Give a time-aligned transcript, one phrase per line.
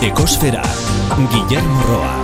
[0.00, 0.62] Ekosfera,
[1.28, 2.14] Guillermo Roa.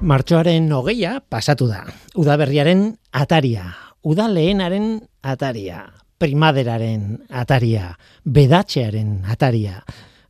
[0.00, 1.82] Martxoaren hogeia pasatu da.
[2.16, 3.66] Udaberriaren ataria.
[4.00, 5.82] Uda lehenaren ataria.
[6.16, 7.98] Primaderaren ataria.
[8.24, 9.82] Bedatxearen ataria.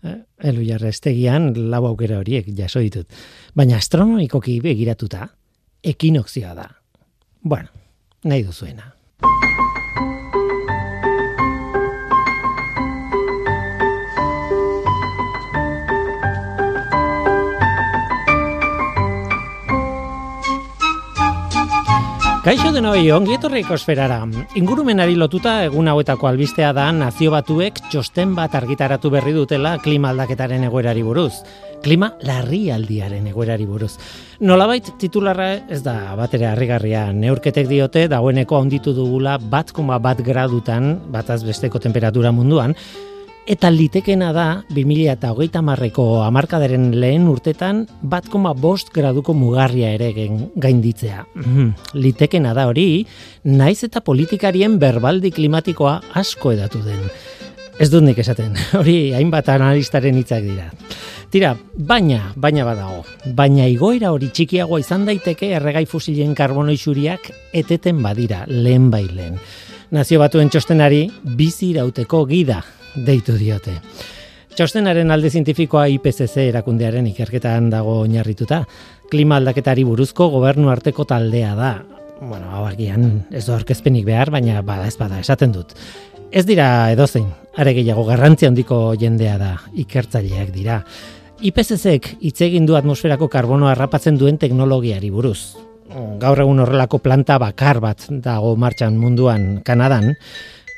[0.03, 0.19] Eh,
[0.51, 3.07] elu jarrestegian lau aukera horiek jaso ditut.
[3.55, 5.29] Baina astronomikoki begiratuta,
[5.87, 6.67] ekinokzioa da.
[7.47, 7.71] Bueno,
[8.25, 8.91] nahi duzuena.
[22.41, 24.23] Kaixo de noi, ongi etorri ekosferara.
[24.57, 30.65] Ingurumenari lotuta egun hauetako albistea da nazio batuek txosten bat argitaratu berri dutela klima aldaketaren
[30.65, 31.43] egoerari buruz.
[31.85, 33.91] Klima larrialdiaren egoerari buruz.
[34.41, 40.95] Nolabait titularra ez da batera harrigarria neurketek diote dagoeneko handitu dugula bat koma bat gradutan
[41.13, 42.73] bataz besteko temperatura munduan,
[43.51, 49.89] Eta litekena da, 2000 eta hogeita marreko amarkadaren lehen urtetan, bat koma bost graduko mugarria
[49.97, 50.13] ere
[50.55, 51.25] gainditzea.
[51.35, 51.73] Mhm.
[51.95, 53.07] litekena da hori,
[53.43, 57.03] naiz eta politikarien berbaldi klimatikoa asko edatu den.
[57.81, 60.71] Ez dut nik esaten, hori hainbat analistaren hitzak dira.
[61.31, 63.03] Tira, baina, baina badago.
[63.35, 69.41] Baina igoera hori txikiagoa izan daiteke erregai fusilen karbono isuriak eteten badira, lehen bai lehen.
[69.91, 72.63] Nazio batuen txostenari bizi irauteko gida
[72.97, 73.77] deitu diote.
[74.57, 78.65] Txostenaren alde zientifikoa IPCC erakundearen ikerketan dago oinarrituta.
[79.11, 81.71] Klima aldaketari buruzko gobernu arteko taldea da.
[82.21, 85.73] Bueno, hau agian ez du orkezpenik behar, baina bada ez bada esaten dut.
[86.31, 90.83] Ez dira edozein, are gehiago garrantzi handiko jendea da, ikertzaileak dira.
[91.41, 95.57] IPCCek hitz egin du atmosferako karbono harrapatzen duen teknologiari buruz.
[96.21, 100.13] Gaur egun horrelako planta bakar bat dago martxan munduan Kanadan,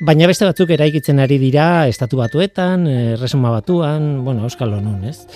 [0.03, 5.29] Baina beste batzuk eraikitzen ari dira estatu batuetan, eh, resuma batuan, bueno, euskal honun, ez?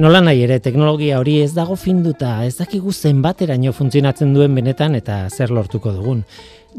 [0.00, 5.28] Nola nahi ere, teknologia hori ez dago finduta, ez dakigu zenbateraino funtzionatzen duen benetan eta
[5.28, 6.22] zer lortuko dugun.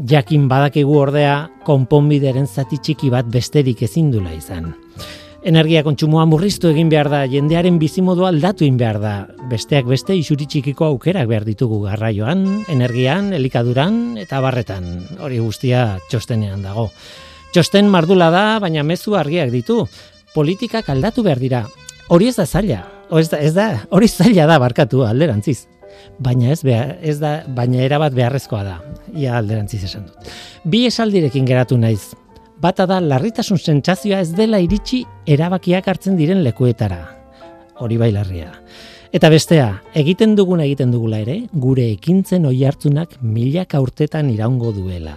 [0.09, 1.35] Jakin badakigu ordea,
[1.67, 4.73] konponbideren zati txiki bat besterik ezin dula izan.
[5.45, 9.13] Energia kontsumoa murriztu egin behar da, jendearen bizimodu aldatu egin behar da.
[9.51, 14.89] Besteak beste isuri txikiko aukerak behar ditugu garraioan, energian, elikaduran eta barretan.
[15.21, 16.89] Hori guztia txostenean dago.
[17.55, 19.85] Txosten mardula da, baina mezu argiak ditu.
[20.33, 21.61] Politikak aldatu behar dira.
[22.11, 22.81] Hori ez da zaila.
[23.15, 25.61] Ez da, ez da, hori zaila da barkatu alderantziz.
[26.19, 28.73] Baina ez, behar, ez da, baina erabat beharrezkoa da.
[29.15, 30.27] Ia alderantziz esan dut.
[30.67, 32.09] Bi esaldirekin geratu naiz.
[32.59, 36.99] Bata da larritasun sentsazioa ez dela iritsi erabakiak hartzen diren lekuetara.
[37.79, 38.49] Hori bai larria.
[39.15, 45.15] Eta bestea, egiten duguna egiten dugula ere, gure ekintzen oi hartzunak milaka urtetan iraungo duela.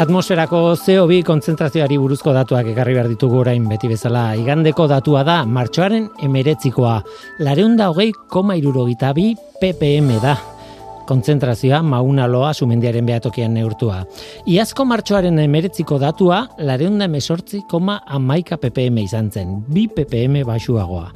[0.00, 4.30] Atmosferako CO2 kontzentrazioari buruzko datuak ekarri behar ditugu orain beti bezala.
[4.40, 6.94] Igandeko datua da, martxoaren emeretzikoa.
[7.44, 10.38] Lareunda hogei koma irurogita bi ppm da.
[11.10, 14.04] Kontzentrazioa mauna loa sumendiaren behatokian neurtua.
[14.46, 19.56] Iazko martxoaren emeretziko datua, lareunda emesortzi koma amaika ppm izan zen.
[19.66, 21.08] Bi ppm basuagoa.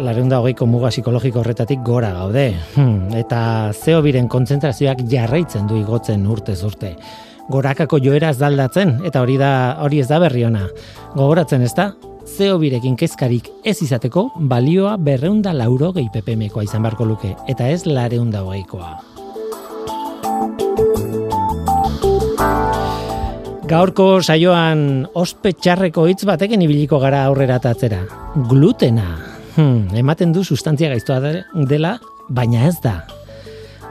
[0.00, 2.46] Lareunda hogeiko muga psikologiko horretatik gora gaude.
[2.78, 3.42] Hmm, eta
[3.76, 6.96] zeo biren kontzentrazioak jarraitzen du igotzen urtez urte
[7.52, 9.52] gorakako joera ez daldatzen, eta hori da
[9.82, 10.66] hori ez da berri ona.
[11.16, 11.90] Gogoratzen ez da,
[12.26, 17.84] zeo birekin kezkarik ez izateko, balioa berreunda lauro gehi PPM-koa izan barko luke, eta ez
[17.86, 18.92] lareunda hogeikoa.
[23.72, 28.02] Gaurko saioan ospe txarreko hitz batekin ibiliko gara aurrera tatzera.
[28.50, 29.16] Glutena.
[29.56, 31.20] Hmm, ematen du sustantzia gaiztoa
[31.70, 31.96] dela,
[32.28, 33.00] baina ez da.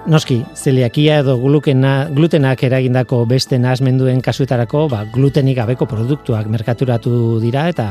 [0.09, 7.68] Noski, zeliakia edo glukena, glutenak eragindako beste nahasmenduen kasuetarako, ba, glutenik gabeko produktuak merkaturatu dira
[7.69, 7.86] eta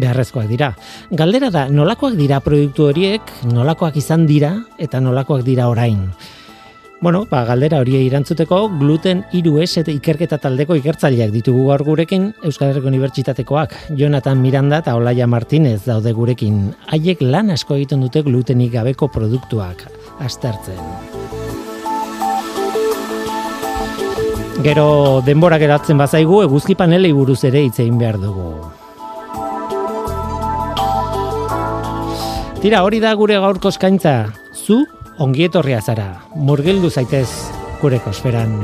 [0.00, 0.70] beharrezkoak dira.
[1.12, 6.06] Galdera da, nolakoak dira produktu horiek, nolakoak izan dira eta nolakoak dira orain.
[7.02, 12.30] Bueno, ba, galdera hori irantzuteko, gluten iru es eta ikerketa taldeko ikertzaileak ditugu gaur gurekin,
[12.44, 16.70] Euskal Herriko Unibertsitatekoak, Jonathan Miranda eta Olaia Martinez daude gurekin.
[16.88, 19.88] Haiek lan asko egiten dute glutenik gabeko produktuak,
[20.20, 21.39] aztertzen.
[24.60, 28.50] Gero denbora geratzen bazaigu eguzki panelei buruz ere hitz egin behar dugu.
[32.60, 34.12] Tira, hori da gure gaurko eskaintza.
[34.52, 34.82] Zu
[35.18, 36.10] ongi etorria zara.
[36.36, 37.28] Murgildu zaitez
[37.80, 38.58] gure kosferan.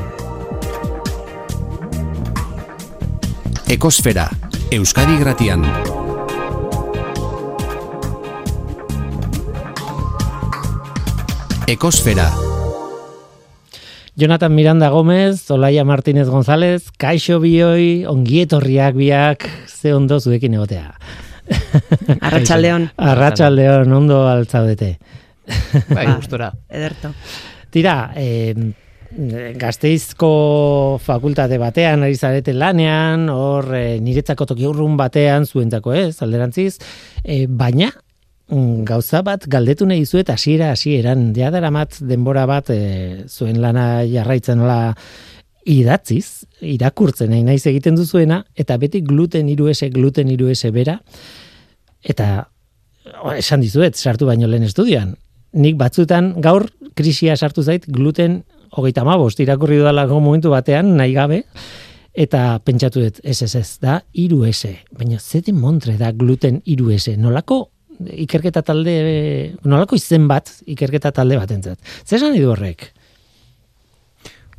[3.72, 4.28] Ekosfera,
[4.70, 5.64] Euskadi Gratian.
[11.66, 12.55] Ekosfera.
[14.16, 20.94] Jonathan Miranda Gómez, Olaia Martínez González, Kaixo Bioi, Ongietorriak biak, ze ondo zuekin egotea.
[22.24, 22.88] Arratxaldeon.
[22.96, 24.94] Arratxaldeon, ondo altzaudete.
[25.92, 26.48] Bai, gustora.
[26.72, 27.12] Ederto.
[27.68, 28.56] Tira, eh,
[29.60, 30.32] gazteizko
[31.04, 36.78] fakultate batean ari zarete lanean, hor eh, niretzako toki urrun batean zuentzako ez, alderantziz,
[37.22, 37.92] eh, baina
[38.48, 44.58] gauza bat galdetu nahi zuet hasiera hasieran ja daramat denbora bat eh, zuen lana jarraitzen
[44.58, 44.94] nola
[45.66, 51.00] idatziz, irakurtzen nahi naiz egiten duzuena, eta beti gluten iru ese, gluten iru ese bera,
[52.04, 52.46] eta
[53.24, 55.16] o, esan dizuet, sartu baino lehen estudioan,
[55.58, 61.42] nik batzutan gaur krisia sartu zait gluten hogeita amabost irakurri dudalako momentu batean, nahi gabe,
[62.14, 64.76] eta pentsatu dut, ez ez ez, da, iru ese.
[64.94, 67.16] Baina, zete montre da gluten iru ese.
[67.20, 67.66] Nolako
[68.26, 68.94] ikerketa talde,
[69.64, 71.80] nolako izen bat ikerketa talde bat entzat.
[72.04, 72.90] Zer esan du horrek?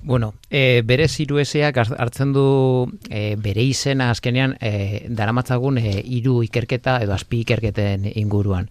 [0.08, 6.94] Bueno, e, bere zirueseak hartzen du e, bere izena azkenean e, daramatzagun e, iru ikerketa
[7.04, 8.70] edo azpi ikerketen inguruan.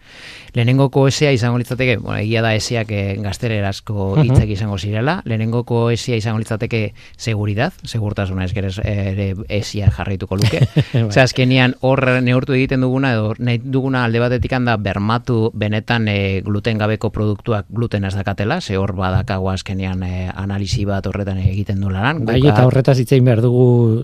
[0.57, 6.17] Lehenengoko esea izango litzateke, bueno, egia da eseak e, gaztererazko hitzak izango zirela, lehenengoko esea
[6.17, 6.81] izango litzateke
[7.19, 9.29] seguridad, segurtasuna ez gerez ere
[9.59, 10.63] esia jarraituko luke.
[11.13, 16.41] Zer azkenean hor neurtu egiten duguna edo nahi duguna alde batetik handa bermatu benetan e,
[16.49, 21.81] gluten gabeko produktuak gluten ez dakatela, ze hor badakago azkenean e, analizi bat horretan egiten
[21.81, 22.25] du lanan.
[22.27, 24.03] Bai, eta horretaz hitzein behar dugu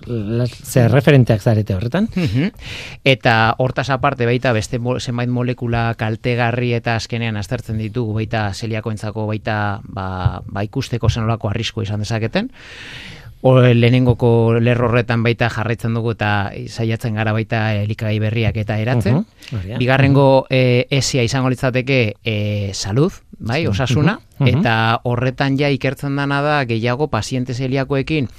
[0.63, 2.07] zer referenteak zarete horretan.
[3.03, 9.81] eta hortaz aparte baita beste zenbait molekula kaltegarri eta azkenean aztertzen ditugu baita zeliakoentzako baita
[9.83, 12.51] ba, ba ikusteko zenolako arrisko izan dezaketen.
[13.43, 19.17] O, lehenengoko lerro horretan baita jarraitzen dugu eta saiatzen gara baita elikagai berriak eta eratzen.
[19.51, 23.11] Uh Bigarrengo e, esia izango litzateke e, salud,
[23.43, 24.15] bai, osasuna,
[24.47, 28.29] eta horretan ja ikertzen dana da gehiago paziente zeliakoekin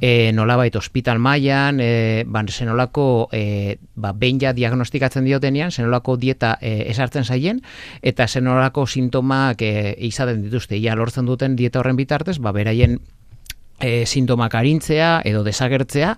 [0.00, 6.56] e, nolabait hospital mailan, e, ban zenolako e, ba, behin ja diagnostikatzen diotenean, zenolako dieta
[6.60, 7.62] e, esartzen zaien,
[8.02, 13.00] eta zenolako sintomak e, izaten dituzte, ja lortzen duten dieta horren bitartez, ba, beraien
[13.80, 16.16] e, sintomak arintzea edo desagertzea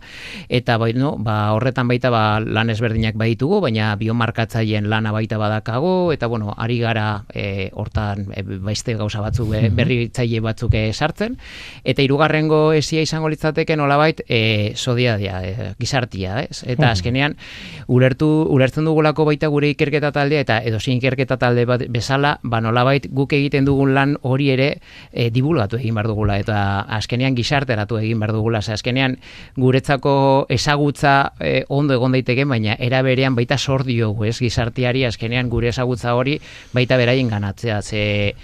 [0.48, 6.12] eta bai, no, ba, horretan baita ba, lan ezberdinak baitugu baina biomarkatzaileen lana baita badakago
[6.12, 11.38] eta bueno, ari gara e, hortan e, baiste gauza batzuk e, berritzaile batzuk e, sartzen.
[11.84, 16.62] Eta hirugarrengo esia izango litzateke nolabait e, sodia dia, e, gizartia ez?
[16.68, 17.36] eta azkenean
[17.88, 23.08] ulertu, ulertzen dugulako baita gure ikerketa taldea eta edo ikerketa talde bat bezala ba nolabait
[23.12, 24.68] guk egiten dugun lan hori ere
[25.12, 26.38] e, dibulgatu egin behar dugula.
[26.38, 26.58] Eta
[26.98, 28.60] azkenean gizarteratu egin behar dugula.
[28.62, 29.16] Ze azkenean
[29.56, 35.48] guretzako ezagutza eh, ondo egon daiteke, baina era berean baita sor diogu, ez gizartiari azkenean
[35.48, 36.38] gure ezagutza hori
[36.74, 37.80] baita beraien ganatzea.
[37.82, 38.34] Ze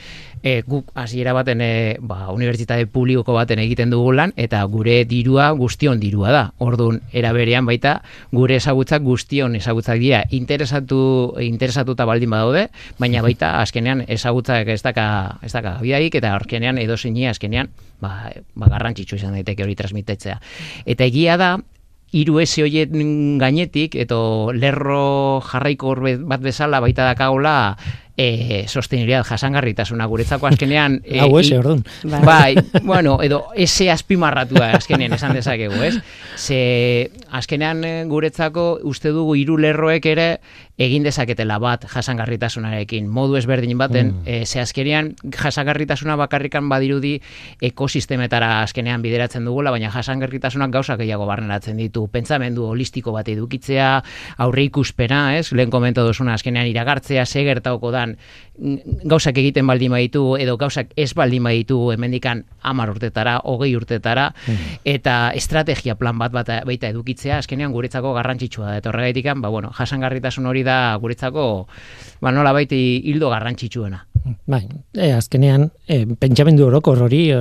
[0.45, 5.49] e, guk hasiera baten e, ba, unibertsitate publikoko baten egiten dugu lan eta gure dirua
[5.57, 6.45] guztion dirua da.
[6.61, 7.97] Ordun era berean baita
[8.31, 11.01] gure ezagutzak guztion ezagutzak dira interesatu
[11.41, 12.69] interesatuta baldin badaude,
[13.01, 15.07] baina baita azkenean ezagutzak ez daka
[15.43, 17.73] ez daka bidaik eta azkenean edo azkenean
[18.05, 20.41] ba, ba garrantzitsu izan daiteke hori transmitetzea.
[20.85, 21.57] Eta egia da
[22.15, 25.97] hiru ese hoien gainetik eto lerro jarraiko
[26.31, 27.77] bat bezala baita dakagola
[28.17, 30.07] e, sostenibilidad jasangarritasuna.
[30.07, 32.23] Guretzako azkenean e, hau ese ordun bai.
[32.25, 35.97] bai bueno edo ese azpimarratu da azkenean esan dezakegu ez?
[36.37, 40.29] Ze azkenean eh, guretzako uste dugu hiru lerroek ere
[40.79, 43.07] egin dezaketela bat jasangarritasunarekin.
[43.11, 44.23] Modu ezberdin baten mm.
[44.27, 47.21] e, ze azkenean jasangarritasuna bakarrikan badirudi
[47.63, 52.07] ekosistemetara azkenean bideratzen dugula baina jasangarritasunak gauzak gehiago barneratzen ditu.
[52.11, 53.91] Pentsamendu holistiko bat edukitzea
[54.39, 55.53] aurre ikuspena ez?
[55.53, 58.04] Lehen komento duzuna azkenean iragartzea ze gertauko da
[59.11, 64.79] gauzak egiten baldin baditu edo gauzak ez baldin baditu hemendikan 10 urtetara, 20 urtetara mm.
[64.95, 68.77] eta estrategia plan bat bat baita edukitzea azkenean guretzako garrantzitsua da.
[68.79, 71.67] Eta horregaitik ba bueno, jasangarritasun hori da guretzako
[72.21, 74.05] ba nola baiti hildo garrantzitsuena.
[74.49, 74.63] Bai,
[74.97, 77.41] e, azkenean e, pentsamendu orokor hori e,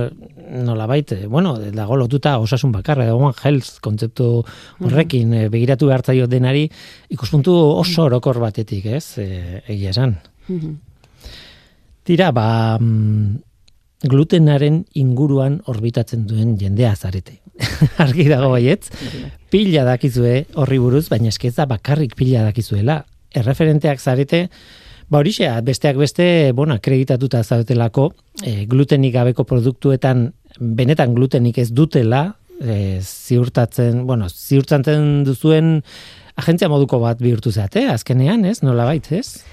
[0.64, 4.28] nola baite, bueno, dago lotuta osasun bakarra, one health kontzeptu
[4.84, 6.66] horrekin e, begiratu behartzaio denari
[7.14, 9.18] ikuspuntu oso orokor batetik, ez?
[9.18, 10.18] E, egia esan.
[12.04, 13.40] Tira, ba, mm,
[14.10, 17.40] glutenaren inguruan orbitatzen duen jendea zarete.
[18.04, 18.90] Argi dago baietz,
[19.50, 23.00] pila dakizue horri buruz, baina eskeza bakarrik pila dakizuela.
[23.34, 24.48] Erreferenteak zarete,
[25.08, 28.10] ba horixea, besteak beste, bona, kreditatuta zaretelako,
[28.44, 32.26] e, glutenik gabeko produktuetan, benetan glutenik ez dutela,
[32.60, 35.78] e, ziurtatzen, bueno, ziurtatzen duzuen
[36.36, 38.60] agentzia moduko bat bihurtu zate, azkenean, ez?
[38.62, 39.44] Nola bait, ez?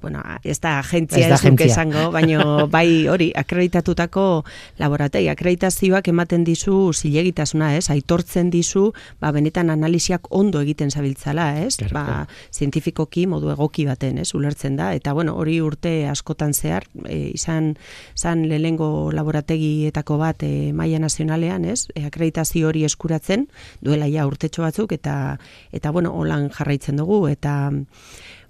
[0.00, 2.44] Bueno, ez da agentzia ez, da esango, baina
[2.76, 4.44] bai hori, akreditatutako
[4.78, 7.88] laboratei, akreditazioak ematen dizu zilegitasuna, ez?
[7.90, 11.76] Aitortzen dizu, ba, benetan analiziak ondo egiten zabiltzala, ez?
[11.92, 14.30] Ba, zientifikoki modu egoki baten, ez?
[14.34, 17.74] Ulertzen da, eta bueno, hori urte askotan zehar, e, izan,
[18.16, 21.86] izan lehengo laborategietako bat e, maia nazionalean, ez?
[21.94, 23.48] E, akreditazio hori eskuratzen,
[23.84, 25.38] duela ja urtetxo batzuk, eta,
[25.72, 27.58] eta bueno, holan jarraitzen dugu, eta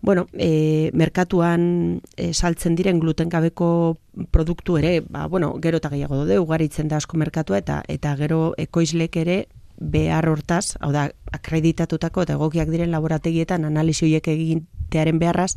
[0.00, 3.99] bueno, e, merkatuan e, saltzen diren gluten gabeko
[4.31, 8.55] produktu ere, ba, bueno, gero eta gehiago dode, ugaritzen da asko merkatua, eta eta gero
[8.59, 9.38] ekoizlek ere
[9.78, 15.54] behar hortaz, hau da, akreditatutako eta egokiak diren laborategietan analizi egin tearen beharraz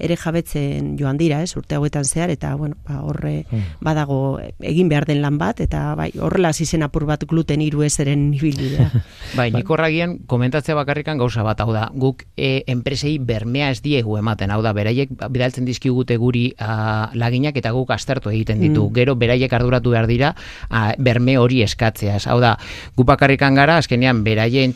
[0.00, 3.80] ere jabetzen joan dira, ez, urte hauetan zehar, eta, bueno, ba, horre hmm.
[3.84, 8.30] badago egin behar den lan bat, eta bai, horrela zizen apur bat gluten iru ezeren
[8.30, 8.88] nibilidea.
[9.38, 14.16] bai, nik horragian, komentatzea bakarrikan gauza bat, hau da, guk e, enpresei bermea ez diegu
[14.20, 18.94] ematen, hau da, beraiek bidaltzen dizkigute guri a, laginak eta guk astertu egiten ditu, hmm.
[18.96, 20.34] gero beraiek arduratu behar dira
[20.68, 22.56] a, berme hori eskatzeaz, hau da,
[22.96, 24.74] guk bakarrikan gara, azkenean, beraien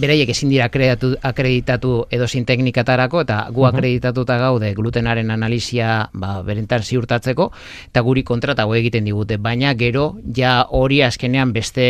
[0.00, 6.40] beraiek ezin dira akreditatu, akreditatu edo sin teknikatarako, eta gu akreditatuta gaude glutenaren analizia ba,
[6.46, 7.50] berentan ziurtatzeko,
[7.88, 11.86] eta guri kontratago egiten digute, baina gero ja hori azkenean beste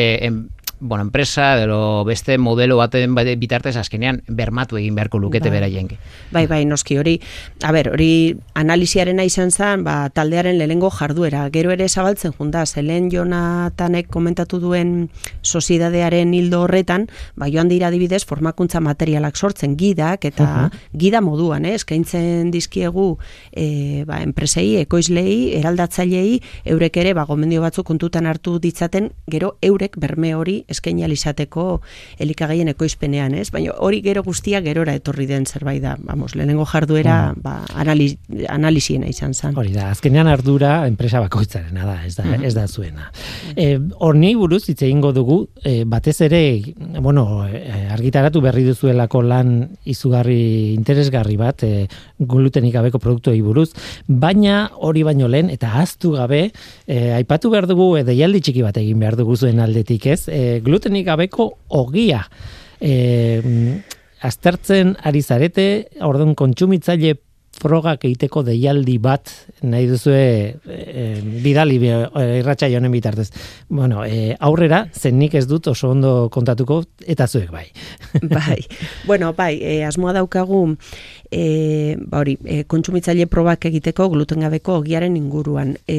[0.83, 5.61] bueno, enpresa edo beste modelo baten bitartez azkenean bermatu egin beharko lukete bai.
[5.61, 5.89] beraien.
[6.33, 7.21] Bai, bai, noski hori,
[7.63, 13.11] a ber, hori analiziaren izan zen, ba, taldearen lehengo jarduera, gero ere zabaltzen junda, zelen
[13.13, 15.11] Jonatanek komentatu duen
[15.43, 21.77] soziedadearen hildo horretan, ba, joan dira adibidez formakuntza materialak sortzen gidak, eta gida moduan, eh,
[21.79, 23.07] eskaintzen dizkiegu
[23.53, 26.41] e, ba, enpresei, ekoizlei, eraldatzailei,
[26.75, 31.67] eurek ere, ba, gomendio batzuk kontutan hartu ditzaten, gero eurek berme hori eskaini alizateko
[32.23, 33.51] elikagaien ekoizpenean, ez?
[33.55, 35.97] Baina hori gero guztia gerora etorri den zerbait da.
[36.03, 37.43] Vamos, lehenengo jarduera, mm.
[37.45, 38.17] ba, analiz,
[38.49, 39.57] analiziena izan zen.
[39.59, 42.47] Hori da, azkenean ardura enpresa bakoitzarena da, ez da, mm.
[42.49, 43.11] ez da zuena.
[43.57, 46.43] E, horni buruz hitz egingo dugu, e, batez ere,
[47.01, 47.63] bueno, e,
[47.93, 49.55] argitaratu berri duzuelako lan
[49.89, 51.87] izugarri interesgarri bat, e,
[52.19, 53.71] glutenik gabeko produktuei buruz,
[54.07, 56.45] baina hori baino lehen eta aztu gabe,
[56.87, 60.27] e, aipatu behar dugu e, deialdi txiki bat egin behar dugu zuen aldetik, ez?
[60.29, 62.23] E, glutenik gabeko ogia.
[62.81, 63.41] E,
[64.23, 65.67] aztertzen ari zarete,
[66.07, 67.17] orduan kontsumitzaile
[67.63, 69.31] frogak egiteko deialdi bat
[69.63, 70.27] nahi duzu e,
[71.45, 73.29] bidali irratxa jonen bitartez.
[73.69, 77.67] Bueno, e, aurrera, zen nik ez dut oso ondo kontatuko, eta zuek bai.
[78.37, 78.61] bai,
[79.07, 80.65] bueno, bai, e, asmoa daukagu
[81.33, 85.75] e, ba hori, e, kontsumitzaile probak egiteko glutengabeko ogiaren inguruan.
[85.89, 85.99] E,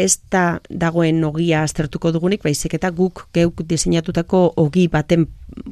[0.00, 5.28] ez da dagoen ogia aztertuko dugunik, baizik eta guk geuk diseinatutako ogi baten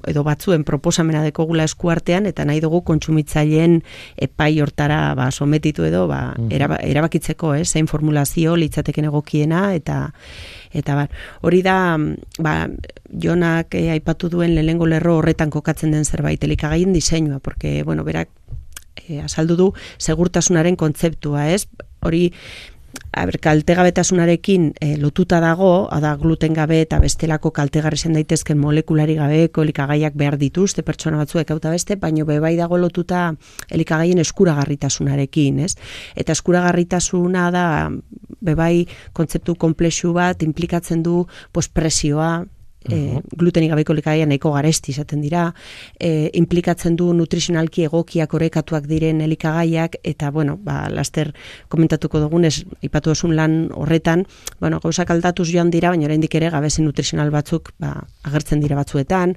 [0.07, 3.81] edo batzuen proposamena deko gula eskuartean, eta nahi dugu kontsumitzaileen
[4.17, 10.13] epai hortara ba, sometitu edo ba, mm erabakitzeko, eh, zein formulazio litzateken egokiena, eta
[10.73, 11.11] eta bar,
[11.43, 11.97] hori da
[12.39, 12.55] ba,
[13.25, 18.29] jonak eh, aipatu duen lehengo lerro horretan kokatzen den zerbait elikagaien diseinua, porque, bueno, berak
[18.97, 21.67] e, azaldu du segurtasunaren kontzeptua, ez?
[22.03, 22.33] Hori
[23.41, 30.17] kaltegabetasunarekin e, lotuta dago, ada gluten gabe eta bestelako kaltegarri zen daitezken molekulari gabeko elikagaiak
[30.17, 33.35] behar dituzte pertsona batzuek hauta beste, baino bebai dago lotuta
[33.71, 35.77] elikagaien eskuragarritasunarekin, ez?
[36.17, 37.67] Eta eskuragarritasuna da
[38.41, 42.45] bebai kontzeptu komplexu bat implikatzen du pues, presioa,
[42.89, 45.49] e, glutenik gabeko likaia nahiko garesti izaten dira,
[46.01, 51.33] e, implikatzen du nutrizionalki egokiak orekatuak diren elikagaiak, eta, bueno, ba, laster
[51.73, 54.27] komentatuko dugunez, ipatu esun lan horretan,
[54.61, 59.37] bueno, gauzak aldatuz joan dira, baina oraindik ere gabezi nutrizional batzuk ba, agertzen dira batzuetan.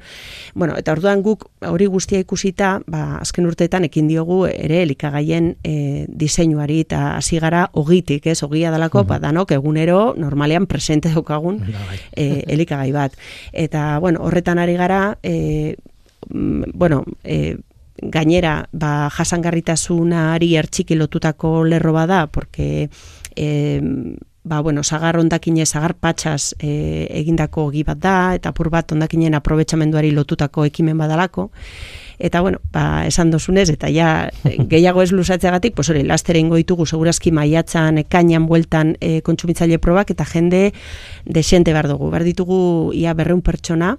[0.54, 6.06] Bueno, eta orduan guk hori guztia ikusita, ba, azken urteetan ekin diogu ere elikagaien e,
[6.08, 11.60] diseinuari eta hasi gara ogitik, ez, ogia dalako, uh ba, danok egunero normalean presente daukagun
[12.16, 13.14] e, elikagai bat
[13.52, 15.76] eta bueno, horretan ari gara e,
[16.30, 17.58] bueno, e,
[17.98, 22.90] gainera ba, jasangarritasunari ertxiki lotutako lerro bada, porque
[23.36, 23.82] e,
[24.44, 29.36] ba, bueno, sagar ondakine, sagar patxas e, egindako gi bat da, eta pur bat ondakinen
[29.36, 31.50] aprobetsamenduari lotutako ekimen badalako,
[32.20, 36.86] Eta, bueno, ba, esan dozunez, eta ja gehiago ez lusatzeagatik, pues hori, lastere ingo ditugu,
[36.86, 40.74] segurazki maiatzan, ekainan, bueltan e, kontsumitzaile probak, eta jende
[41.26, 42.10] desente behar dugu.
[42.14, 42.60] Behar ditugu,
[42.96, 43.96] ia berreun pertsona,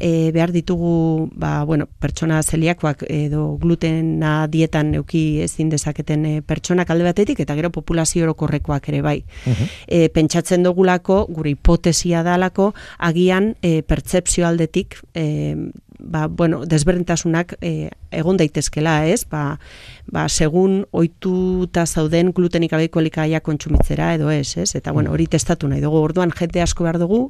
[0.00, 6.86] e, behar ditugu, ba, bueno, pertsona zeliakoak edo glutena dietan euki ezin dezaketen e, pertsona
[6.88, 9.18] kalde batetik, eta gero populazio orokorrekoak ere bai.
[9.48, 15.54] Uh pentsatzen dugulako, gure hipotesia dalako, agian e, pertsepzio aldetik, e,
[15.98, 19.24] ba, bueno, desberdintasunak e, egon daitezkela, ez?
[19.30, 19.58] Ba,
[20.06, 24.74] ba, segun oituta zauden glutenik abeiko elikaia kontsumitzera edo ez, ez?
[24.78, 26.00] Eta, bueno, hori testatu nahi dugu.
[26.08, 27.28] Orduan, jente asko behar dugu,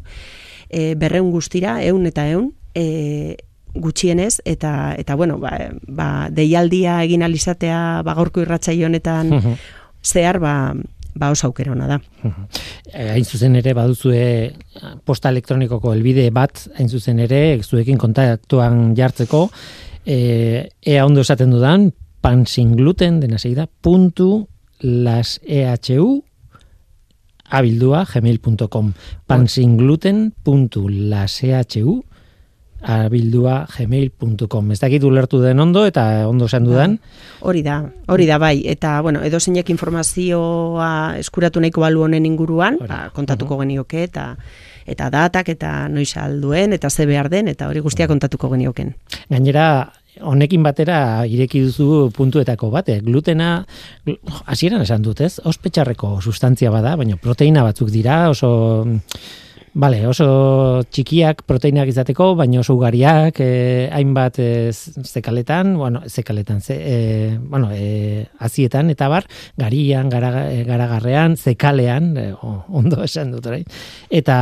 [0.69, 3.37] e, berreun guztira, eun eta eun, e,
[3.75, 5.57] gutxienez, eta, eta bueno, ba,
[5.87, 9.59] ba, deialdia egin alizatea, ba, gorko honetan,
[10.03, 10.75] zehar, ba,
[11.19, 12.01] ba oso aukera ona da.
[12.89, 14.55] Eh, hain zuzen ere baduzue
[15.05, 19.51] posta elektronikoko helbide bat hain zuzen ere zuekin kontaktuan jartzeko.
[20.07, 21.91] E, ea ondo esaten dudan
[22.25, 24.49] pan sin gluten dena segida puntu
[24.81, 26.25] las ehu
[27.51, 28.93] abildua gmail.com
[29.27, 29.49] pan
[32.83, 34.71] abildua gmail.com.
[34.73, 36.97] Ez dakit ulertu den ondo eta ondo esan dudan.
[36.99, 38.63] Bai, hori da, hori da bai.
[38.67, 43.67] Eta, bueno, edo zeinek informazioa eskuratu nahiko balu honen inguruan, ba, kontatuko uh -huh.
[43.67, 44.37] genioke eta
[44.89, 48.95] eta datak eta noiz alduen eta ze behar den eta hori guztia kontatuko genioken.
[49.29, 53.01] Gainera, honekin batera ireki duzu puntuetako bate.
[53.05, 53.65] Glutena,
[54.47, 58.87] hasieran esan dut ez, ospetxarreko sustantzia bada, baina proteina batzuk dira, oso
[59.79, 60.25] Bale, oso
[60.91, 67.69] txikiak proteinak izateko, baina oso ugariak, eh, hainbat eh, zekaletan, bueno, zekaletan, ze, eh, bueno,
[67.71, 73.63] eh, azietan, eta bar, garian, gara, eh, garagarrean, zekalean, eh, ondo esan dut, orain.
[74.11, 74.39] Eta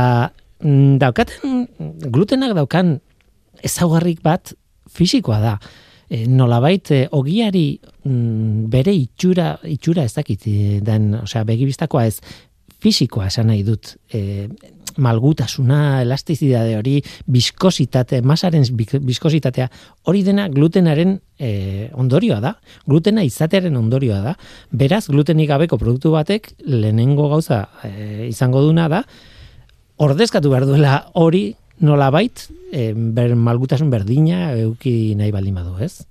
[0.63, 1.67] mm, daukaten,
[2.09, 2.95] glutenak daukan
[3.61, 4.55] ezaugarrik bat
[4.89, 5.55] fisikoa da.
[6.09, 10.49] E, nolabait, e, ogiari mm, bere itxura, itxura ez dakit,
[10.81, 12.17] den, osea, begibistakoa ez,
[12.81, 13.93] fisikoa esan nahi dut.
[14.09, 14.47] E,
[14.97, 19.69] malgutasuna, elastizidade hori, biskositate, masaren biskositatea,
[20.07, 22.55] hori dena glutenaren e, ondorioa da.
[22.87, 24.35] Glutena izatearen ondorioa da.
[24.71, 29.03] Beraz, glutenik gabeko produktu batek, lehenengo gauza e, izango duna da,
[30.03, 31.49] ordezkatu behar duela hori
[31.81, 36.07] nolabait, e, ber, malgutasun berdina euki nahi baldin badu, ez?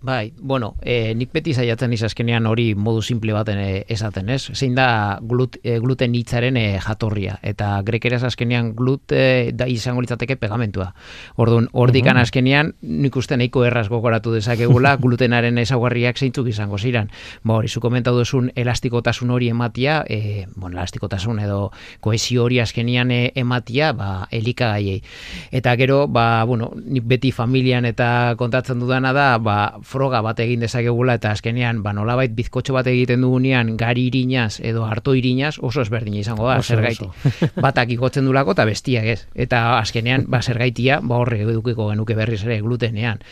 [0.00, 4.52] Bai, bueno, e, nik beti zaiatzen izazkenean hori modu simple baten e, esaten, ez?
[4.54, 10.04] Zein da glut, e, gluten hitzaren e, jatorria, eta grekeraz azkenean glut e, da izango
[10.04, 10.92] litzateke pegamentua.
[11.34, 17.10] Orduan, ordikan uh azkenean, nik uste nahiko erraz gogoratu dezakegula glutenaren ezaugarriak zeintzuk izango ziren.
[17.42, 23.10] Ba, hori, zu komentau duzun elastikotasun hori ematia, e, bueno, elastikotasun edo koesio hori azkenean
[23.10, 25.02] e, ematia, ba, elikagaiei.
[25.50, 30.60] Eta gero, ba, bueno, nik beti familian eta kontatzen dudana da, ba, froga bat egin
[30.64, 35.80] dezakegula eta azkenean ba nolabait bizkotxo bat egiten dugunean gari irinaz edo harto irinaz oso
[35.84, 37.08] ezberdina izango da zergaiti.
[37.64, 39.20] Batak igotzen dulako eta bestiak ez.
[39.34, 43.22] Eta azkenean ba zergaitia ba horre edukiko genuke berriz ere glutenean.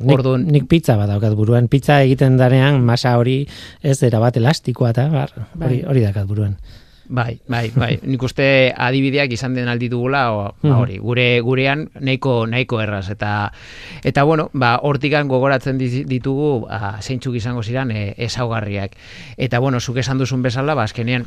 [0.00, 1.68] Nik, nik pizza bat daukat buruan.
[1.68, 3.42] Pizza egiten danean masa hori
[3.82, 5.26] ez dira bat elastikoa eta bai.
[5.66, 6.56] hori, hori daukat buruan.
[7.10, 7.98] Bai, bai, bai.
[8.10, 10.76] Nik uste adibideak izan den aldi dugula, o, ba, hmm.
[10.78, 13.50] hori, gure gurean nahiko nahiko erraz eta
[14.06, 18.94] eta bueno, ba hortikan gogoratzen ditugu ba zeintzuk izango ziran e, ezaugarriak.
[19.36, 21.26] Eta bueno, zuk esan duzun bezala, ba azkenean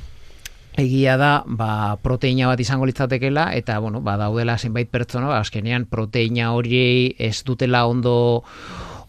[0.80, 5.86] egia da, ba, proteina bat izango litzatekeela eta bueno, ba daudela zenbait pertsona, ba azkenean
[5.86, 8.44] proteina hori ez dutela ondo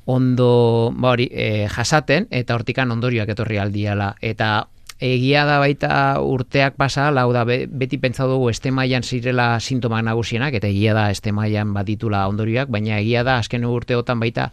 [0.04, 4.66] ondo ba hori e, jasaten eta hortikan ondorioak etorri aldiala eta
[5.00, 10.54] egia da baita urteak pasa, lau da beti pentsa dugu este mailan zirela sintomak nagusienak
[10.54, 14.50] eta egia da este mailan baditula ondorioak, baina egia da azken urteotan baita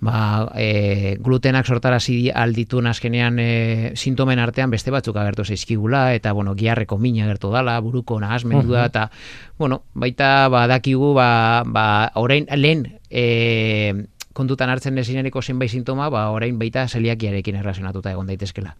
[0.00, 6.54] ba, e, glutenak sortarazi alditun azkenean e, sintomen artean beste batzuk agertu zaizkigula eta bueno,
[6.54, 9.10] giarreko mina agertu dala, buruko nahazmendu da eta
[9.58, 16.58] bueno, baita badakigu ba, ba, orain lehen e, kontutan hartzen ezineneko zenbait sintoma, ba, orain
[16.58, 18.74] baita zeliakiarekin errazionatuta egon daitezkela.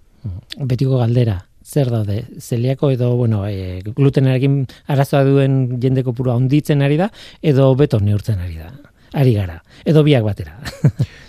[0.59, 2.23] Betiko galdera, zer daude?
[2.39, 7.11] Zeliako edo, bueno, e, glutenarekin arazoa duen jendeko pura onditzen ari da,
[7.43, 8.71] edo beto neurtzen ari da.
[9.13, 10.59] Ari gara, edo biak batera.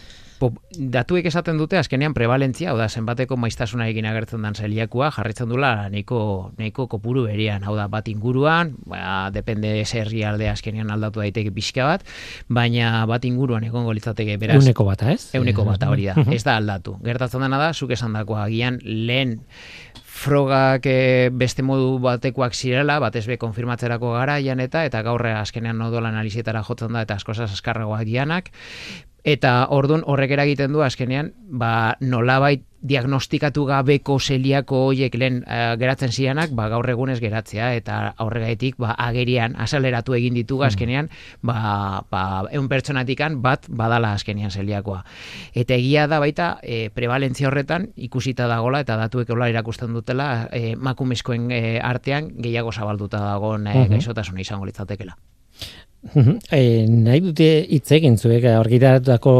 [0.93, 5.89] datuek esaten dute azkenean prevalentzia, hau da zenbateko maiztasuna egin agertzen dan zeliakua, jarritzen dula
[5.93, 11.53] neiko, neiko kopuru berian, hau da bat inguruan, ba, depende zerri alde azkenean aldatu daiteke
[11.55, 12.05] pixka bat,
[12.47, 14.59] baina bat inguruan egongo litzateke beraz.
[14.61, 15.29] Euneko bata, ez?
[15.37, 16.97] Euneko bata hori da, ez da aldatu.
[17.05, 19.39] Gertatzen dena da, zuk esan dakoa, agian lehen
[20.13, 26.13] frogak e, beste modu batekoak zirela, batez be konfirmatzerako garaian eta eta gaurre azkenean nodola
[26.13, 28.51] analizietara jotzen da eta askozaz askarragoak dianak,
[29.23, 36.11] Eta ordun horrek eragiten du azkenean, ba, nolabait diagnostikatu gabeko zeliako hoiek lehen uh, geratzen
[36.11, 40.67] zianak, ba, gaur egunez geratzea, eta aurregaitik ba, agerian asaleratu egin ditu mm.
[40.67, 41.07] azkenean,
[41.39, 45.05] ba, ba, eun pertsonatikan bat badala azkenean zeliakoa.
[45.55, 50.75] Eta egia da baita, e, prevalentzia horretan ikusita dagola, eta datuek hola irakusten dutela, e,
[50.75, 55.15] makumezkoen e, artean gehiago zabalduta dagoen e, gaizotasuna izango litzatekela.
[56.03, 59.33] E, nahi dute hitz egin zuek argitaratutako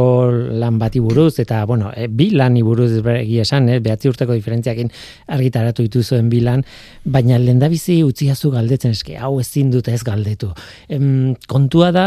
[0.62, 4.88] lan bati buruz eta bueno, e, bi lani buruz egia esan, eh, behatzi urteko diferentziakin
[5.36, 6.64] argitaratu dituzuen bi lan,
[7.04, 10.54] baina lendabizi utziazu galdetzen eske, hau ezin dute ez galdetu.
[10.88, 12.06] Em, kontua da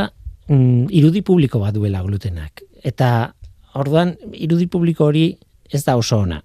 [0.49, 2.65] mm, irudi publiko bat duela glutenak.
[2.81, 3.11] Eta
[3.77, 5.29] orduan irudi publiko hori
[5.69, 6.41] ez da oso ona.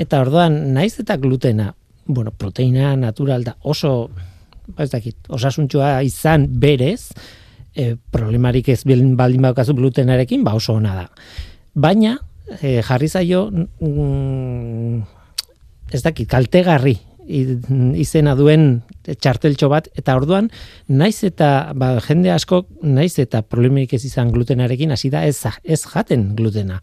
[0.00, 1.74] Eta orduan naiz eta glutena,
[2.06, 4.08] bueno, proteina natural da oso
[4.76, 7.10] ba ez dakit, osasuntxua izan berez,
[7.74, 11.06] e, problemarik ez baldin baukazu glutenarekin, ba oso ona da.
[11.74, 12.18] Baina,
[12.60, 15.02] e, jarri zaio, mm,
[15.92, 16.98] ez dakit, kaltegarri
[17.30, 20.48] izena duen txarteltxo bat, eta orduan,
[20.88, 25.80] naiz eta, ba, jende asko, naiz eta problemik ez izan glutenarekin, hasi da ez, ez
[25.84, 26.80] jaten glutena.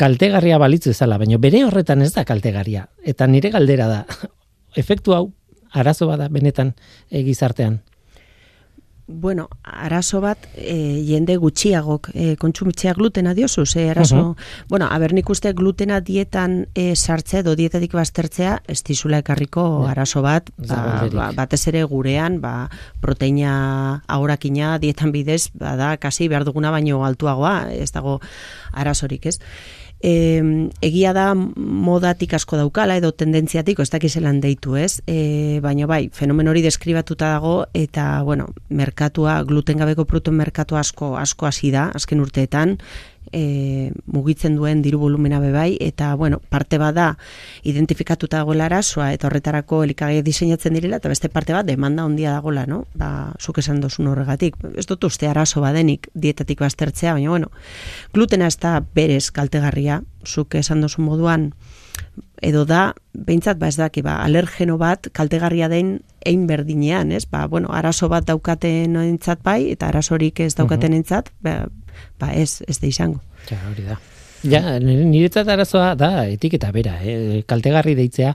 [0.00, 2.88] Kaltegarria balitzu ezala, baina bere horretan ez da kaltegarria.
[3.04, 4.02] Eta nire galdera da,
[4.82, 5.28] efektu hau,
[5.72, 6.74] arazo bada benetan
[7.10, 7.80] egizartean.
[9.06, 14.66] Bueno, arazo bat, e, jende gutxiagok e, kontsumitzea glutena diozu, ze arazo, uh -huh.
[14.68, 20.22] bueno, aber nik uste glutena dietan e, sartzea edo dietatik baztertzea, ez dizula ekarriko arazo
[20.22, 26.70] bat, ba, ba, batez ere gurean, ba, proteina aurakina dietan bidez, bada, kasi behar duguna
[26.70, 28.20] baino altuagoa, ez dago
[28.72, 29.40] arazorik, ez?
[30.02, 36.08] E, egia da modatik asko daukala edo tendentziatik, ez dakizelan deitu ez, e, baina bai,
[36.12, 41.88] fenomen hori deskribatuta dago eta, bueno, merkatua, gluten gabeko produktuen merkatua asko, asko hasi da,
[41.94, 42.78] azken urteetan,
[43.32, 47.16] e, mugitzen duen diru volumena bebai, eta, bueno, parte bada
[47.62, 52.66] identifikatuta dagoela arazoa, eta horretarako elikagai diseinatzen direla, eta beste parte bat demanda ondia dagoela,
[52.66, 52.84] no?
[52.94, 54.56] Ba, zuk esan dozun horregatik.
[54.76, 57.52] Ez dut uste arazo badenik dietatik baztertzea, baina, bueno,
[58.12, 61.52] glutena ez da berez kaltegarria, zuk esan dozun moduan,
[62.42, 67.24] edo da, behintzat, ba ez daki, ba, alergeno bat kaltegarria den ein berdinean, ez?
[67.30, 71.68] Ba, bueno, arazo bat daukaten entzat bai, eta arazorik ez daukaten entzat, ba,
[72.20, 73.20] ba ez, ez da izango.
[73.50, 73.98] Ja, hori da.
[74.42, 77.42] Ja, niretzat arazoa da etiketa bera, eh?
[77.46, 78.32] kaltegarri deitzea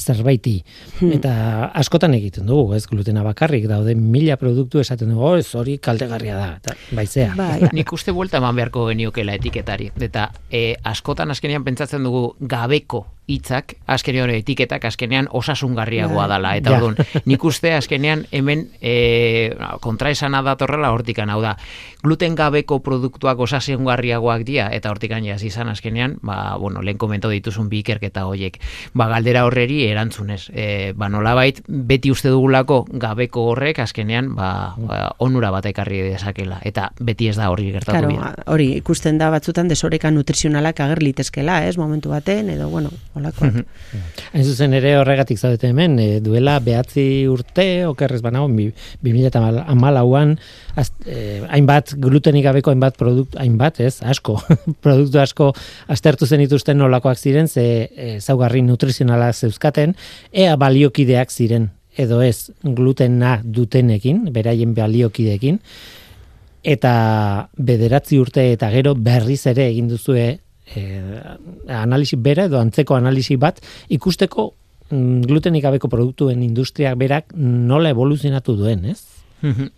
[0.00, 0.54] zerbaiti.
[0.98, 1.12] Hmm.
[1.18, 1.32] Eta
[1.76, 6.48] askotan egiten dugu, ez glutena bakarrik, daude mila produktu esaten dugu, ez hori kaltegarria da,
[6.62, 7.34] eta baizea.
[7.36, 9.90] Ba, Nik uste buelta eman beharko geniokela etiketari.
[10.00, 16.28] Eta e, askotan askenean pentsatzen dugu gabeko hitzak azkenean etiketak azkenean osasungarriagoa bai.
[16.34, 16.96] dala eta orduan
[17.30, 21.56] nik uste azkenean hemen e, kontraesana datorrela hortikan hau da.
[22.02, 27.68] Gluten gabeko produktuak osasungarriagoak dira eta hortikan ja izan azkenean ba bueno lehen komento dituzun
[27.68, 28.58] bi ikerketa hoiek
[28.94, 30.50] ba galdera horreri erantzunez.
[30.52, 36.60] E, ba nolabait beti uste dugulako gabeko horrek azkenean ba, ba onura bat ekarri dezakela
[36.64, 41.60] eta beti ez da hori gertatu claro, hori ikusten da batzutan desoreka nutrizionalak ager litezkela
[41.66, 43.60] ez momentu baten edo bueno olakoak.
[44.32, 48.70] Hain zuzen ere horregatik zaudete hemen, e, duela behatzi urte, okerrez banago, bi,
[49.02, 50.36] bi mila eta amalauan,
[51.06, 54.38] eh, hainbat glutenik gabeko hainbat produktu, hainbat ez, asko,
[54.84, 55.52] produktu asko
[55.88, 59.94] aztertu zen ituzten nolakoak ziren, ze e, zaugarri nutrizionala zeuzkaten,
[60.32, 65.58] ea baliokideak ziren, edo ez glutena dutenekin, beraien baliokideekin,
[66.62, 70.40] eta bederatzi urte eta gero berriz ere egin duzue
[70.76, 71.20] eh,
[71.68, 74.52] analisi bera edo antzeko analisi bat ikusteko
[74.90, 79.02] mm, glutenik gabeko produktuen industriak berak nola evoluzionatu duen, ez?
[79.42, 79.76] Mhm.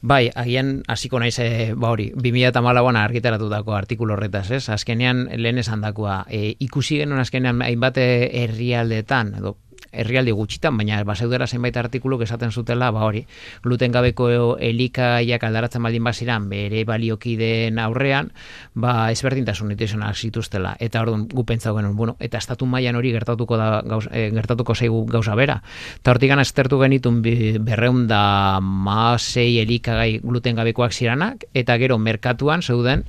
[0.00, 4.62] Bai, agian hasiko naiz e, ba hori, 2014an argitaratutako artikulu horretaz, ez?
[4.72, 9.58] Azkenean lehen esan dakoa, e, ikusi genuen azkenean hainbat herrialdetan edo
[9.92, 13.24] herrialde gutxitan, baina baseudera zenbait artikulu esaten zutela, ba hori,
[13.62, 18.30] gluten gabeko elikaiak aldaratzen baldin baziran bere baliokideen aurrean,
[18.74, 20.76] ba ezberdintasun nitizionak zituztela.
[20.80, 24.74] Eta orduan gu pentsau genuen, bueno, eta estatu mailan hori gertatuko da gauz, e, gertatuko
[24.74, 25.60] zaigu gauza bera.
[26.02, 31.98] Ta hortik gana estertu genitun berreun da ma sei elikagai gluten gabekoak ziranak, eta gero
[31.98, 33.06] merkatuan zeuden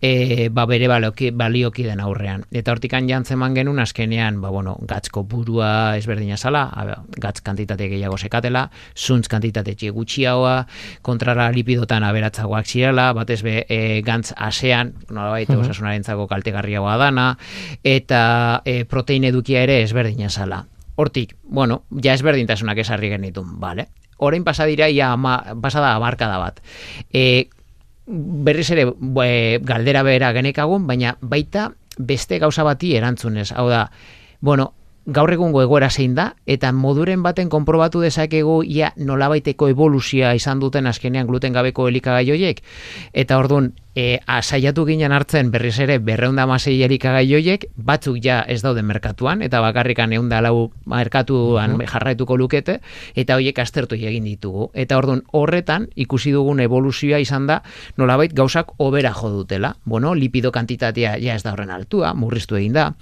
[0.00, 2.44] e, ba bere balioki, balioki den aurrean.
[2.50, 6.64] Eta hortikan jantzeman genuen azkenean, ba bueno, gatzko burua ezberdina zala,
[7.20, 10.66] gatz kantitate gehiago sekatela, zuntz kantitate gutxiagoa,
[11.02, 16.26] kontrara lipidotan aberatzagoak zirela, batez be e, gantz asean, nolabait uh -huh.
[16.28, 17.36] kaltegarriagoa dana,
[17.84, 20.66] eta e, protein edukia ere ezberdina zala.
[20.96, 23.88] Hortik, bueno, ja ezberdintasunak esarri genitun, bale?
[24.18, 26.60] Orain pasadira, ia ama, pasada abarkada bat.
[27.12, 27.48] E,
[28.10, 28.86] berriz ere
[29.62, 33.52] galdera behera genekagun, baina baita beste gauza bati erantzunez.
[33.52, 33.84] Hau da,
[34.40, 34.72] bueno,
[35.06, 40.86] gaur egungo egoera zein da, eta moduren baten konprobatu dezakegu ia nolabaiteko evoluzioa izan duten
[40.86, 42.62] azkenean gluten gabeko elikagai hoiek.
[43.12, 48.60] Eta orduan, e, asaiatu ginen hartzen berriz ere berreunda masei erikagai joiek, batzuk ja ez
[48.62, 52.76] daude merkatuan, eta bakarrikan eunda lau merkatuan uh jarraituko lukete,
[53.18, 54.68] eta horiek astertu egin ditugu.
[54.74, 57.60] Eta orduan horretan ikusi dugun evoluzioa izan da,
[57.96, 59.74] nolabait gauzak obera jo dutela.
[59.84, 62.92] Bueno, lipido kantitatea ja ez da horren altua, murriztu egin da,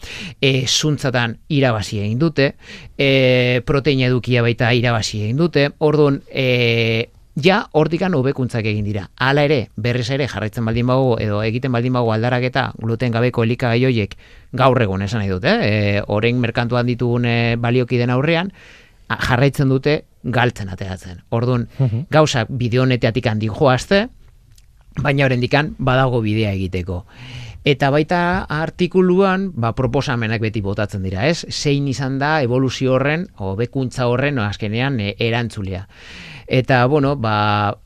[0.40, 2.54] e, zuntzatan irabazi egin dute,
[2.96, 7.08] e, proteina edukia baita irabazi egin dute, orduan, e,
[7.42, 9.08] ja hortikan hobekuntzak egin dira.
[9.16, 13.84] Hala ere, berriz ere jarraitzen baldin bago edo egiten baldin bago aldaraketa gluten gabeko elikagai
[13.86, 14.16] hoiek
[14.58, 18.52] gaur egun esan nahi dute, eh, orain merkantuan ditugun e, balioki den aurrean
[19.08, 21.22] jarraitzen dute galtzen ateratzen.
[21.30, 22.06] Ordun, mhm.
[22.10, 24.08] gauzak bideo honeteatik handi joazte,
[25.02, 27.04] baina oraindikan badago bidea egiteko.
[27.68, 31.44] Eta baita artikuluan, ba, proposamenak beti botatzen dira, ez?
[31.50, 35.86] Zein izan da evoluzio horren, hobekuntza horren, no, azkenean, e, erantzulea
[36.48, 37.78] eta bueno, ba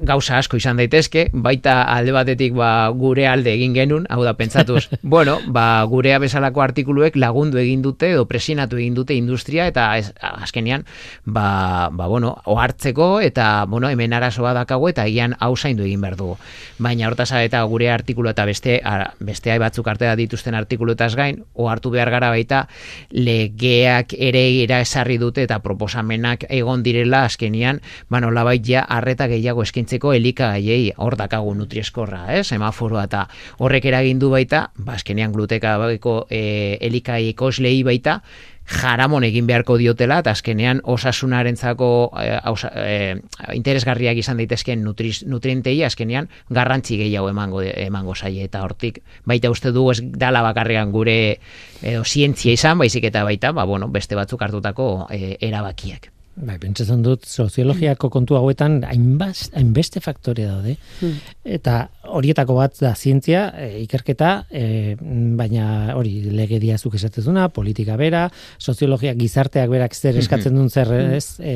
[0.00, 4.88] gauza asko izan daitezke, baita alde batetik ba, gure alde egin genun, hau da pentsatuz,
[5.14, 10.10] bueno, ba, gurea bezalako artikuluek lagundu egin dute edo presinatu egin dute industria eta ez,
[10.18, 10.86] azkenian,
[11.24, 16.16] ba, ba, bueno, ohartzeko eta bueno, hemen arazoa dakago eta gian hau zaindu egin behar
[16.18, 16.38] dugu.
[16.78, 21.90] Baina hortaz eta gure artikulu eta beste, ara, beste batzuk artea dituzten artikuluetaz gain, ohartu
[21.94, 22.66] behar gara baita
[23.10, 29.62] legeak ere ira esarri dute eta proposamenak egon direla azkenian, ba, nolabait ja, arreta gehiago
[29.62, 35.78] eskin eskaintzeko elikagaiei hor dakagu nutrieskorra, eh, semaforoa eta horrek eragindu baita, ba azkenean gluteka
[35.78, 38.22] bageko e, elikai ekoslei baita
[38.64, 42.40] jaramon egin beharko diotela eta azkenean osasunarentzako e,
[42.80, 43.16] e,
[43.52, 49.70] interesgarriak izan daitezkeen nutriz, nutrientei azkenean garrantzi gehiago emango emango saie eta hortik baita uste
[49.70, 51.38] du ez dala bakarrean gure
[51.82, 56.13] edo zientzia izan baizik eta baita ba, bueno, beste batzuk hartutako e, erabakiak.
[56.34, 60.72] Bai, pentsatzen dut soziologiako kontu hauetan hainbaz, hainbeste faktore daude.
[60.98, 61.20] Hmm.
[61.46, 61.76] Eta
[62.10, 64.96] horietako bat da zientzia, e, ikerketa, e,
[65.38, 68.24] baina hori legedia zuk esatezuna, politika bera,
[68.58, 70.24] soziologia gizarteak berak zer hmm.
[70.24, 71.14] eskatzen duen zer hmm.
[71.14, 71.54] ez, e,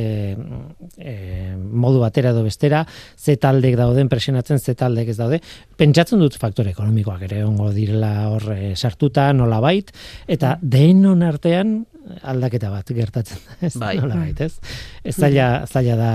[1.03, 1.17] e,
[1.59, 2.85] modu batera edo bestera,
[3.19, 5.43] ze taldek dauden, presionatzen ze taldek ez daude.
[5.79, 9.91] Pentsatzen dut faktore ekonomikoak ere ongo direla hor sartuta, nola bait,
[10.31, 11.81] eta denon artean
[12.23, 13.75] aldaketa bat gertatzen da, ez?
[13.79, 13.97] Bai.
[14.01, 14.55] Nola bait, ez?
[15.05, 16.13] Ez zaila, zaila da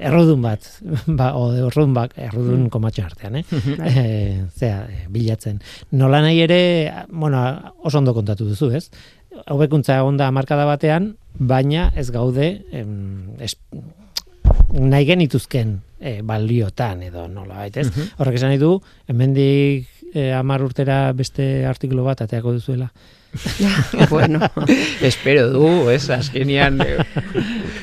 [0.00, 0.66] errudun bat,
[1.20, 2.72] ba, o errudun bat, errudun mm.
[2.72, 3.44] komatxo artean, eh?
[3.90, 4.04] e,
[4.56, 5.60] zera, bilatzen.
[6.00, 6.60] Nola nahi ere,
[7.10, 7.44] bueno,
[7.84, 8.86] oso ondo kontatu duzu, ez?
[9.50, 13.54] Hobekuntza onda markada batean, baina ez gaude em, es,
[14.74, 17.88] nahi genituzken e, baliotan edo nola bait, ez?
[18.18, 18.74] Horrek esan nahi du,
[19.10, 22.90] hemendik e, amar urtera beste artikulu bat ateako duzuela.
[24.10, 24.40] bueno,
[25.00, 26.80] espero du, ez, azkenian...
[26.82, 26.96] Eh.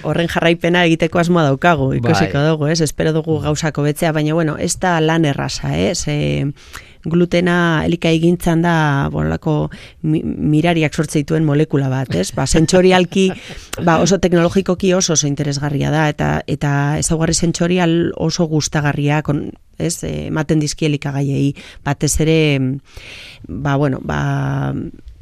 [0.04, 2.50] Horren jarraipena egiteko asmoa daukagu, ikusiko bai.
[2.50, 6.52] dugu, ez, espero dugu gauzako betzea, baina, bueno, ez da lan erraza, ez, e,
[7.10, 8.76] glutena elika egintzan da
[9.14, 9.70] bolako
[10.04, 12.32] mirariak sortze dituen molekula bat, ez?
[12.36, 13.30] Ba, sentsorialki
[13.84, 19.96] ba, oso teknologikoki oso oso interesgarria da eta eta ezaugarri sentsorial oso gustagarria kon, ez?
[20.08, 21.54] Ematen dizki elikagaiei
[21.86, 22.40] batez ere
[23.48, 24.74] ba bueno, ba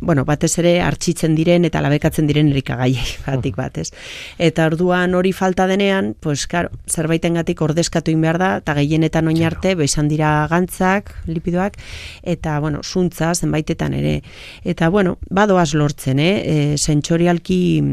[0.06, 3.90] bueno, batez ere hartzitzen diren eta labekatzen diren erikagaiei batik batez.
[4.38, 9.42] Eta orduan hori falta denean, pues claro, zerbaitengatik ordezkatu in behar da eta gehienetan oin
[9.44, 11.80] arte izan dira gantzak, lipidoak
[12.24, 14.22] eta bueno, zuntza zenbaitetan ere.
[14.64, 17.84] Eta bueno, badoaz lortzen, eh, e, sentsorialki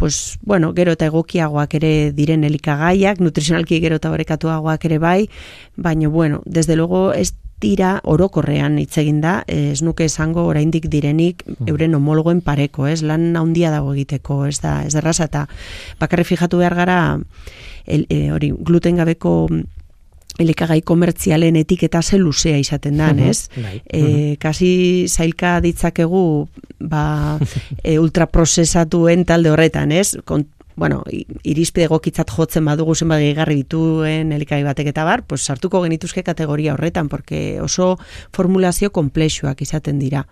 [0.00, 5.28] pues, bueno, gero eta egokiagoak ere diren elikagaiak, nutrizionalki gero eta horekatuagoak ere bai,
[5.76, 11.44] baina, bueno, desde luego, ez dira orokorrean hitz egin da, ez nuke esango oraindik direnik
[11.46, 11.68] hmm.
[11.70, 15.46] euren homologoen pareko, ez lan handia dago egiteko, ez da, ez derraza eta
[16.00, 17.00] bakarri fijatu behar gara
[17.86, 19.34] el, e, hori gluten gabeko
[20.40, 23.50] elikagai komertzialen etiketa ze luzea izaten da, ez?
[23.84, 26.48] E, kasi zailka ditzakegu
[26.80, 27.36] ba,
[27.84, 30.16] e, ultraprozesatuen talde horretan, ez?
[30.76, 31.02] Bueno,
[31.42, 36.74] irizpide gokitzat jotzen badugu zenbat gehigarri dituen elikai batek eta bar, pues sartuko genituzke kategoria
[36.74, 37.98] horretan, porque oso
[38.32, 40.26] formulazio komplexuak izaten dira.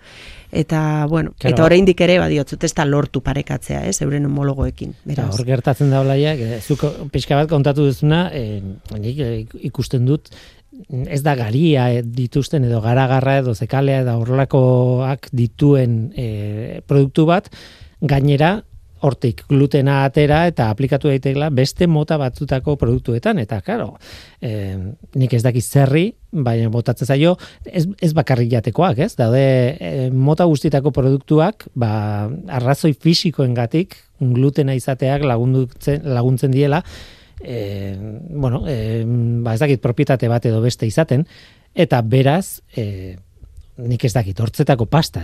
[0.51, 1.55] Eta, bueno, claro.
[1.55, 4.95] eta oraindik ere badiotzut ez da lortu parekatzea, ez, euren homologoekin.
[5.05, 5.29] Beraz.
[5.35, 8.63] Hor gertatzen da olaia, zuk pixka bat kontatu duzuna, eh,
[9.69, 10.33] ikusten dut,
[10.89, 17.51] ez da garia dituzten edo garagarra edo zekalea edo horrelakoak dituen eh, produktu bat,
[18.01, 18.63] gainera
[19.01, 23.39] hortik glutena atera eta aplikatu daitekela beste mota batzutako produktuetan.
[23.39, 23.95] Eta claro
[24.41, 24.77] e,
[25.15, 29.13] nik ez dakiz zerri baina botatzen zaio ez, ez bakarrik jatekoak ez?
[29.19, 29.45] Daude
[29.79, 36.83] e, mota guztitako produktuak ba, arrazoi fisikoengatik glutena izateak laguntzen, laguntzen diela
[37.41, 37.97] e,
[38.31, 39.05] bueno, e,
[39.45, 41.27] ba ez dakit propietate bat edo beste izaten.
[41.75, 43.17] Eta beraz e,
[43.79, 45.23] nik ez dakit, hortzetako pasta.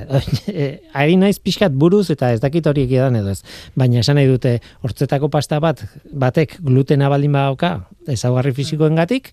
[1.01, 3.43] Ari naiz pixkat buruz eta ez dakit horiek edan edo ez.
[3.79, 7.75] Baina esan nahi dute, hortzetako pasta bat, batek glutena baldin badauka,
[8.15, 9.33] ezaugarri fisikoen gatik,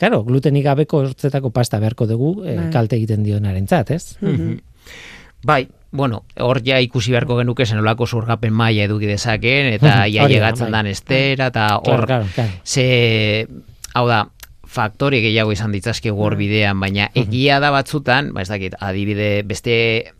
[0.00, 4.16] claro, glutenik gabeko hortzetako pasta beharko dugu e, kalte egiten dionaren zat, ez?
[4.24, 4.62] Mm
[5.44, 10.24] Bai, bueno, hor ja ikusi beharko genuke zen olako zurgapen maia eduki dezakeen, eta ja
[10.24, 10.78] llegatzen bai.
[10.78, 12.86] dan estera, eta hor, claro, claro, ze,
[13.92, 14.22] hau da,
[14.74, 19.76] faktore gehiago izan ditzazke gor bidean, baina egia da batzutan, ba ez dakit, adibide beste,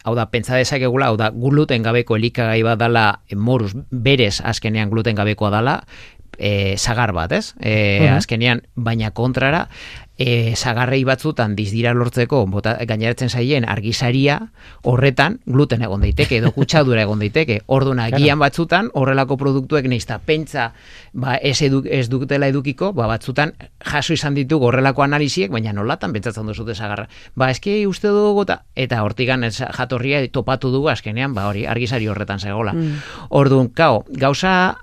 [0.06, 5.18] hau da, pentsa dezakegula, hau da, gluten gabeko elikagai bat dala, moruz, berez azkenean gluten
[5.18, 5.80] gabekoa dala,
[6.38, 7.54] e, sagar bat, ez?
[7.60, 9.68] E, azkenean, baina kontrara,
[10.18, 14.38] e, zagarrei batzutan dizdira lortzeko bota, gaineratzen zaien argizaria
[14.86, 17.60] horretan gluten egon daiteke edo kutsadura egon daiteke.
[17.66, 20.70] Orduan agian batzutan horrelako produktuek neizta pentsa
[21.12, 26.14] ba, ez, edu, ez dutela edukiko ba, batzutan jaso izan ditu horrelako analiziek baina nolatan
[26.14, 31.48] pentsatzen duzute zagarra ba eski uste dugu eta, eta hortigan jatorria topatu dugu azkenean ba
[31.50, 32.72] hori argizari horretan zegoela.
[32.72, 32.98] Mm.
[33.30, 34.76] orduan kao, gauza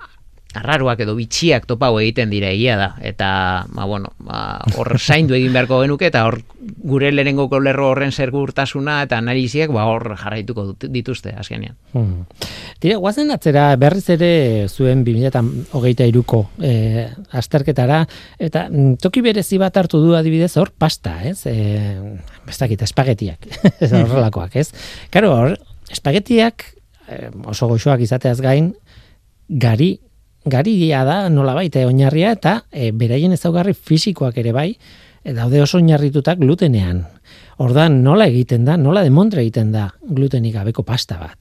[0.58, 3.28] arraruak edo bitxiak topau egiten dira egia da eta
[3.72, 9.00] ba bueno ba hor zaindu egin beharko genuke eta hor gure lehenengoko lerro horren segurtasuna
[9.06, 11.76] eta analiziak ba hor jarraituko dituzte azkenean.
[11.92, 12.26] Hmm.
[12.82, 18.02] Tira, guazen atzera berriz ere zuen 2023ko eh asterketara
[18.38, 21.46] eta mm, toki berezi bat hartu du adibidez hor pasta, ez?
[21.46, 21.98] Eh,
[22.46, 23.48] bestakita espagetiak.
[23.82, 24.70] Ez horrelakoak, ez?
[25.10, 25.56] Claro, hor
[25.90, 26.64] espagetiak
[27.08, 28.72] eh, oso goxoak izateaz gain
[29.48, 29.96] gari
[30.44, 35.78] garia da nola baita oinarria eta e, beraien ezaugarri fisikoak ere bai e, daude oso
[35.78, 37.04] oinarritutak glutenean.
[37.62, 41.38] Ordan nola egiten da, nola demontre egiten da glutenik gabeko pasta bat.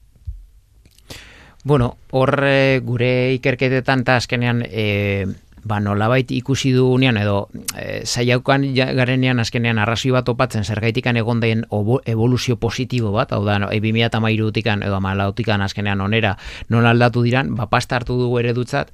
[1.64, 2.34] Bueno, hor
[2.82, 5.26] gure ikerketetan ta azkenean e,
[5.64, 11.66] ba, nolabait ikusi dugunean edo e, saiaukan garenean azkenean arrazoi bat opatzen zergaitikan egon den
[12.06, 16.38] evoluzio positibo bat, hau da, no, e, 2008 edo amalautikan azkenean onera
[16.70, 18.92] non aldatu diran, ba, pasta hartu dugu eredutzat,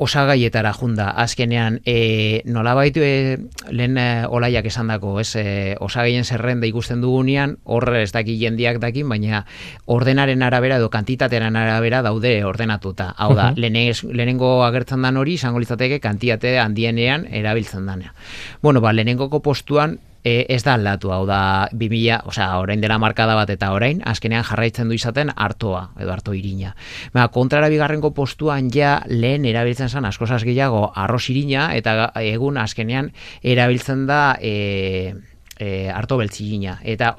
[0.00, 5.44] osagaietara junda azkenean e, nolabait e, lehen e, olaiak esandako ez e,
[5.80, 9.44] osagaien zerrenda ikusten dugunean hor ez daki jendiak dakin baina
[9.86, 13.12] ordenaren arabera edo kantitatearen arabera daude ordenatuta.
[13.16, 18.14] Hau da uh lehenengo agertzen dan hori izango litzateke kantitate handienean erabiltzen dana
[18.62, 23.34] bueno ba lehenengoko postuan e, ez da aldatu, hau da 2000, osea, orain dela markada
[23.38, 26.74] bat eta orain azkenean jarraitzen du izaten hartoa edo harto irina.
[27.14, 33.12] Ba, kontrara bigarrengo postuan ja lehen erabiltzen zen askozaz gehiago arroz irina eta egun azkenean
[33.42, 35.14] erabiltzen da e,
[35.56, 36.78] e, harto beltzigina.
[36.82, 37.14] Eta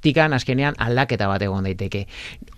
[0.00, 2.06] hortikan azkenean aldaketa bat egon daiteke.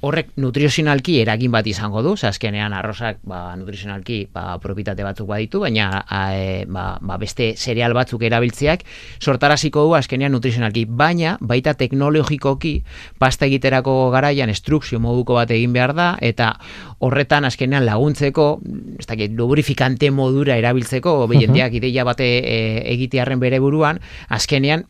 [0.06, 6.04] Horrek nutrizionalki eragin bat izango du, azkenean arrozak ba, nutrizionalki ba, propitate batzuk baditu, baina
[6.06, 8.84] e, ba, ba, beste cereal batzuk erabiltzeak
[9.18, 10.86] sortaraziko du azkenean nutrizionalki.
[10.86, 12.84] Baina baita teknologikoki
[13.18, 16.54] pasta egiterako garaian estrukzio moduko bat egin behar da, eta
[17.02, 18.60] horretan azkenean laguntzeko,
[19.00, 22.58] ez dakit, lubrifikante modura erabiltzeko, behiendiak ideia bate e,
[22.94, 23.98] egitearen bere buruan,
[24.30, 24.86] azkenean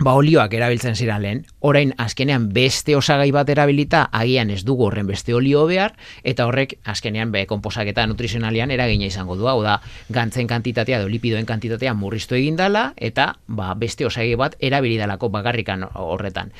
[0.00, 5.08] ba olioak erabiltzen ziren lehen, orain azkenean beste osagai bat erabilita agian ez dugu horren
[5.10, 10.46] beste olio behar, eta horrek azkenean be konposaketa nutrizionalian eragina izango du, hau da gantzen
[10.46, 16.54] kantitatea edo lipidoen kantitatea murriztu egin dela, eta ba, beste osagai bat erabilidalako bakarrikan horretan.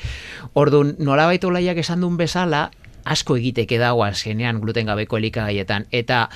[0.53, 2.69] Orduan, nola baito laiak esan duen bezala,
[3.05, 6.27] asko egiteke dago azkenean gluten gabeko elikagaietan, eta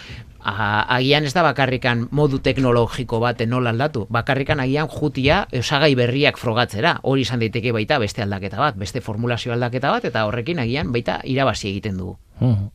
[0.43, 6.97] agian ez da bakarrikan modu teknologiko bat nola aldatu, bakarrikan agian jutia osagai berriak frogatzera,
[7.03, 11.21] hori izan daiteke baita beste aldaketa bat, beste formulazio aldaketa bat, eta horrekin agian baita
[11.23, 12.17] irabazi egiten dugu.
[12.39, 12.69] Hmm.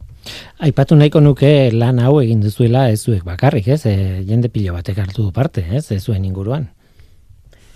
[0.58, 3.84] Aipatu nahiko nuke lan hau egin duzuela ez zuek bakarrik, ez?
[3.86, 5.90] E, jende pilo batek hartu du parte, ez?
[5.92, 6.68] Ez zuen inguruan.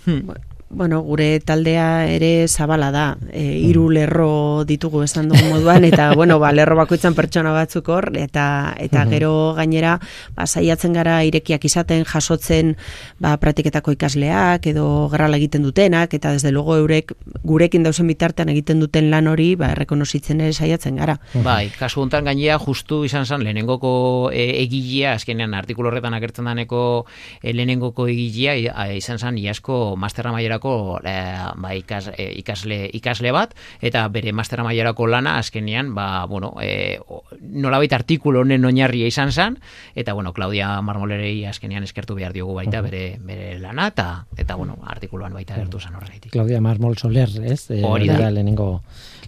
[0.05, 0.33] Hmm.
[0.73, 3.93] Bueno, gure taldea ere zabala da, e, hiru mm.
[3.93, 4.29] lerro
[4.65, 9.11] ditugu esan dugu moduan, eta bueno, ba, lerro bakoitzan pertsona batzuk hor, eta eta mm-hmm.
[9.13, 9.99] gero gainera,
[10.33, 12.73] ba, saiatzen gara irekiak izaten, jasotzen
[13.21, 18.81] ba, praktiketako ikasleak, edo gerrala egiten dutenak, eta desde luego eurek gurekin dausen bitartean egiten
[18.81, 21.19] duten lan hori, ba, errekonositzen ere saiatzen gara.
[21.21, 21.45] Mm-hmm.
[21.45, 23.93] Bai, kasu honetan gainera justu izan zen lehenengoko
[24.33, 26.83] e, egilea, azkenean artikulu horretan agertzen daneko
[27.43, 28.57] e, lehenengoko egilea,
[28.97, 30.33] izan zen iasko masterra
[30.63, 36.25] mailarako e, ba, ikas, e, ikasle, ikasle bat, eta bere mastera mailarako lana azkenean, ba,
[36.25, 36.99] bueno, e,
[37.41, 39.59] nolabait artikulu honen oinarria izan zen,
[39.95, 44.77] eta, bueno, Claudia Marmolerei azkenean eskertu behar diogu baita bere, bere lana, eta, eta bueno,
[44.83, 46.31] artikuluan baita gertu zen horregaitik.
[46.31, 47.69] Claudia Marmol Soler, ez?
[47.71, 48.29] E, Hori da.
[48.31, 48.81] Lehenengo,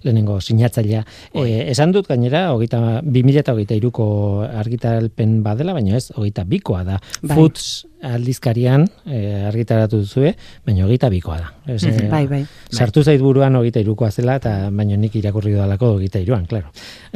[0.03, 1.03] lehenengo sinatzailea.
[1.33, 4.07] E, esan dut gainera, hogeita, 2000 eta hogeita iruko
[4.45, 7.01] argitalpen badela, baina ez, hogeita bikoa da.
[7.21, 7.35] Bai.
[7.35, 10.33] Foods aldizkarian e, argitaratu duzue,
[10.65, 11.51] baina hogeita bikoa da.
[11.65, 12.41] Ez, mm bai, bai.
[12.71, 16.71] Sartu zait buruan hogeita irukoa zela, eta baina nik irakurri dudalako hogeita iruan, klaro.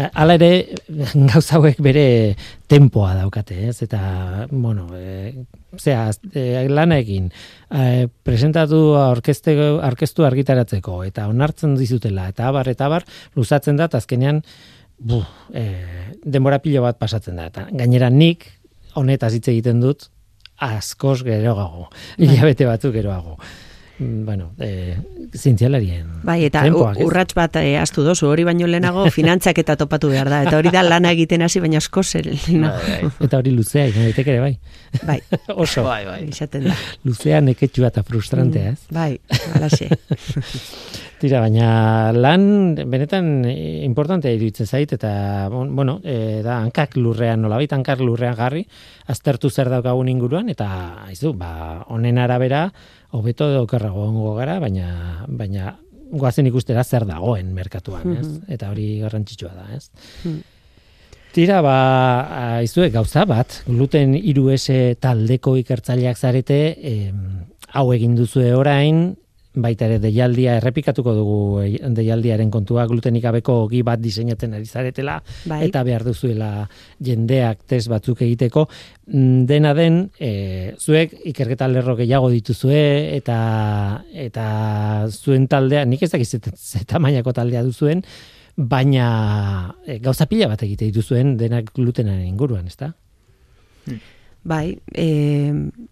[0.09, 0.51] Hala ere,
[1.31, 2.05] gauza hauek bere
[2.69, 3.77] tempoa daukate, ez?
[3.85, 5.45] Eta, bueno, e,
[5.77, 7.29] zera, e, lana egin,
[7.69, 14.43] e, presentatu orkestu argitaratzeko, eta onartzen dizutela, eta abar, eta abar, luzatzen da, azkenean,
[14.99, 15.23] bu,
[15.53, 15.65] e,
[16.23, 17.49] denbora pilo bat pasatzen da.
[17.49, 18.45] Eta, gainera nik,
[18.99, 20.09] honetaz hitz egiten dut,
[20.59, 22.27] askoz geroago, bai.
[22.27, 23.37] hilabete batzuk geroago.
[23.99, 24.97] Mm, bueno, eh,
[25.35, 26.21] zientzialarien.
[26.23, 26.61] Bai, eta
[27.03, 30.41] urrats bat eh, astu dozu, hori baino lehenago finantzak eta topatu behar da.
[30.47, 32.31] Eta hori da lana egiten hasi, baina asko zer.
[32.47, 33.11] Bai, bai.
[33.27, 34.53] Eta hori luzea, ikon ere bai.
[35.03, 35.19] Bai.
[35.65, 35.83] Oso.
[35.83, 36.21] Bai, bai.
[36.31, 36.79] Izaten da.
[37.03, 38.79] Luzea neketxua eta frustrantea, ez?
[38.95, 39.11] Bai,
[39.59, 39.91] alaxe.
[41.19, 47.99] Tira, baina lan benetan importantea iruditzen zait eta bueno, e, da hankak lurrean nolabait hankak
[47.99, 48.63] lurrean garri
[49.11, 50.69] aztertu zer daukagun inguruan eta
[51.09, 52.69] aizu, ba honen arabera
[53.11, 55.75] hobeto edo okerrago gara, baina baina
[56.09, 58.25] goazen ikustera zer dagoen merkatuan, ez?
[58.25, 58.55] Mm-hmm.
[58.55, 59.89] Eta hori garrantzitsua da, ez?
[60.23, 60.39] Mm.
[61.35, 61.75] Tira, ba,
[62.57, 64.49] aizue, gauza bat, gluten iru
[64.99, 66.59] taldeko ikertzaileak zarete,
[67.77, 69.13] hau egin duzue orain,
[69.61, 75.19] baita ere deialdia errepikatuko dugu eh, deialdiaren kontua glutenik gabeko ogi bat diseinatzen ari zaretela
[75.45, 75.61] bai.
[75.67, 76.67] eta behar duzuela
[76.99, 78.65] jendeak test batzuk egiteko
[79.07, 82.81] mm, dena den e, zuek ikerketa lerro gehiago dituzue
[83.15, 83.39] eta
[84.13, 84.49] eta
[85.09, 86.33] zuen taldea nik ez dakiz
[86.81, 88.03] eta mainako taldea duzuen
[88.59, 92.91] baina e, gauza pila bat egite dituzuen denak glutenaren inguruan, ezta?
[94.43, 95.07] Bai, e,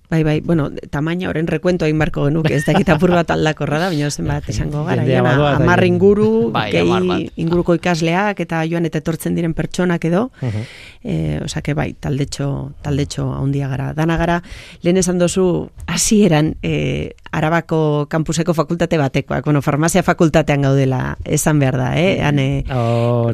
[0.09, 3.89] bai, bai, bueno, tamaina horren rekuento egin barko genuke, ez dakit apur bat aldakorra da,
[3.91, 6.71] baina zen bat esango gara, jana, amar inguru, bai,
[7.35, 10.63] inguruko ikasleak eta joan eta etortzen diren pertsonak edo, uh -huh.
[11.03, 13.93] e, osake bai, taldetxo, taldetxo handia gara.
[13.93, 14.41] Dana gara,
[14.81, 21.77] lehen esan dozu, hasieran e, Arabako kampuseko fakultate batekoak, bueno, farmazia fakultatean gaudela, esan behar
[21.77, 22.23] da, eh?
[22.23, 22.63] Hane,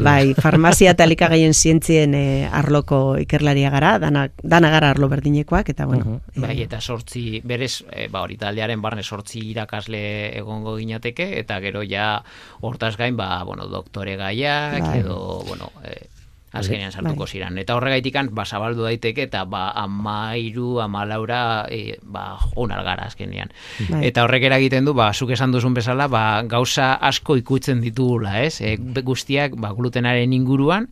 [0.02, 5.86] bai, farmazia eta likagaien zientzien e, arloko ikerlaria gara, dana, dana gara arlo berdinekoak eta
[5.86, 6.20] bueno.
[6.36, 10.04] Uh Bai, eta sortzi berez, e, ba hori taldearen barne sortzi irakasle
[10.40, 12.24] egongo ginateke eta gero ja
[12.62, 15.00] hortaz gain ba bueno, doktore gaiak bai.
[15.00, 16.13] edo bueno, e,
[16.54, 17.32] azkenean sartuko bai.
[17.32, 17.58] ziren.
[17.58, 23.52] Eta horregaitikan, ba, zabaldu daiteke, eta ba, amairu, amalaura, e, ba, onar gara azkenean.
[23.90, 24.06] Bai.
[24.10, 28.62] Eta horrek eragiten du, ba, zuk esan duzun bezala, ba, gauza asko ikutzen ditugula, ez?
[28.62, 30.90] E, guztiak, ba, glutenaren inguruan,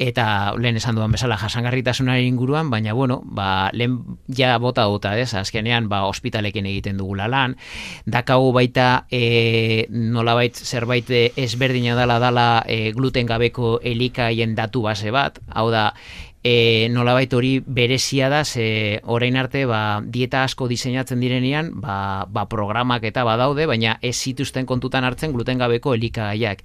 [0.00, 3.98] eta lehen esan duan bezala jasangarritasunaren inguruan, baina bueno, ba, lehen
[4.32, 7.58] ja bota duta, ez, azkenean, ba, ospitalekin egiten dugula lan,
[8.06, 15.38] dakagu baita e, nolabait zerbait ezberdina dela dala e, gluten gabeko elikaien datu base bat,
[15.54, 15.90] hau da,
[16.42, 22.46] e, nolabait hori berezia da ze orain arte ba, dieta asko diseinatzen direnean ba, ba
[22.48, 26.62] programak eta badaude baina ez zituzten kontutan hartzen gluten gabeko elikagaiak.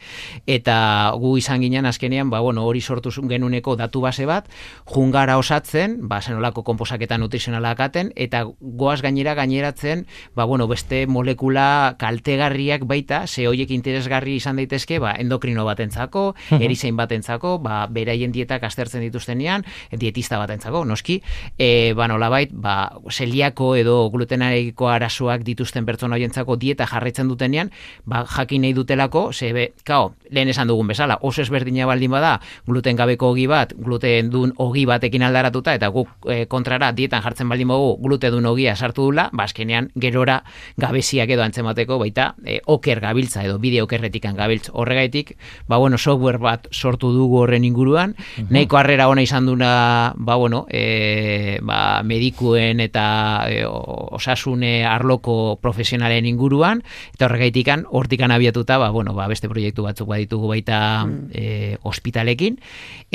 [0.47, 4.47] Eta gu izan ginen azkenean ba, bueno, hori sortu genuneko datu base bat
[4.86, 10.05] jungara osatzen ba, zenolako komposaketa nutrizionala akaten eta goaz gainera gaineratzen
[10.36, 16.95] ba, bueno, beste molekula kaltegarriak baita ze horiek interesgarri izan daitezke ba, endokrino batentzako erizein
[16.95, 21.22] batentzako ba, beraien dietak aztertzen dituztenean dietista bat entzako, noski,
[21.57, 22.76] e, ba, nolabait, ba,
[23.09, 27.72] seliako edo glutenarekiko arazoak dituzten pertsona horientzako dieta jarraitzen dutenean,
[28.05, 32.97] ba, jakin nahi dutelako, zebe, kao, lehen esan dugun bezala, oso ezberdina baldin bada, gluten
[32.99, 37.70] gabeko ogi bat, gluten dun ogi batekin aldaratuta, eta guk e, kontrara dietan jartzen baldin
[37.72, 40.41] bagu, gluten dun ogia sartu dula, ba, azkenean, gerora
[40.82, 44.70] gabeziak edo antzemateko, baita, e, oker gabiltza edo bideo okerretikan gabiltz.
[44.74, 45.36] Horregaitik,
[45.68, 50.14] ba, bueno, software bat sortu dugu horren inguruan, uh nahiko harrera ona izan du duna,
[50.16, 56.84] ba, bueno, e, ba, medikuen eta e, osasune arloko profesionalen inguruan,
[57.16, 61.32] eta horregaitikan, hortikan abiatuta, ba, bueno, ba, beste proiektu batzuk baditugu baita mm.
[61.32, 62.60] e, ospitalekin,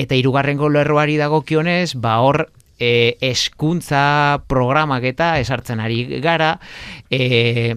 [0.01, 2.49] eta hirugarrengo lerroari dago kionez, ba, hor,
[2.80, 6.57] e, eskuntza programak eta esartzen ari gara,
[7.12, 7.76] e,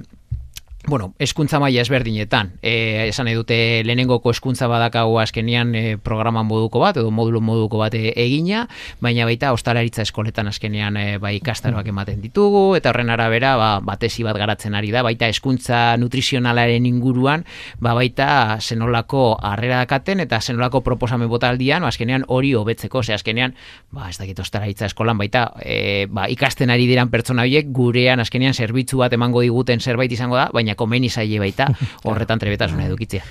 [0.85, 2.53] bueno, eskuntza maila ezberdinetan.
[2.61, 3.55] E, esan edute
[3.87, 8.65] lehenengoko eskuntza badakago azkenean e, programa moduko bat, edo modulo moduko bat e, egina,
[8.99, 14.25] baina baita ostalaritza eskoletan azkenean e, bai ikastaroak ematen ditugu, eta horren arabera ba, batesi
[14.27, 17.47] bat garatzen ari da, baita eskuntza nutrizionalaren inguruan,
[17.79, 23.55] ba, baita zenolako harrera dakaten, eta zenolako proposamen botaldian, ba, azkenean hori hobetzeko, ze azkenean,
[23.95, 28.53] ba, ez dakit ostalaritza eskolan, baita e, ba, ikasten ari diran pertsona horiek, gurean azkenean
[28.53, 31.67] zerbitzu bat emango diguten zerbait izango da, baina baina komeni zaile baita
[32.05, 33.23] horretan trebetasuna edukitzea.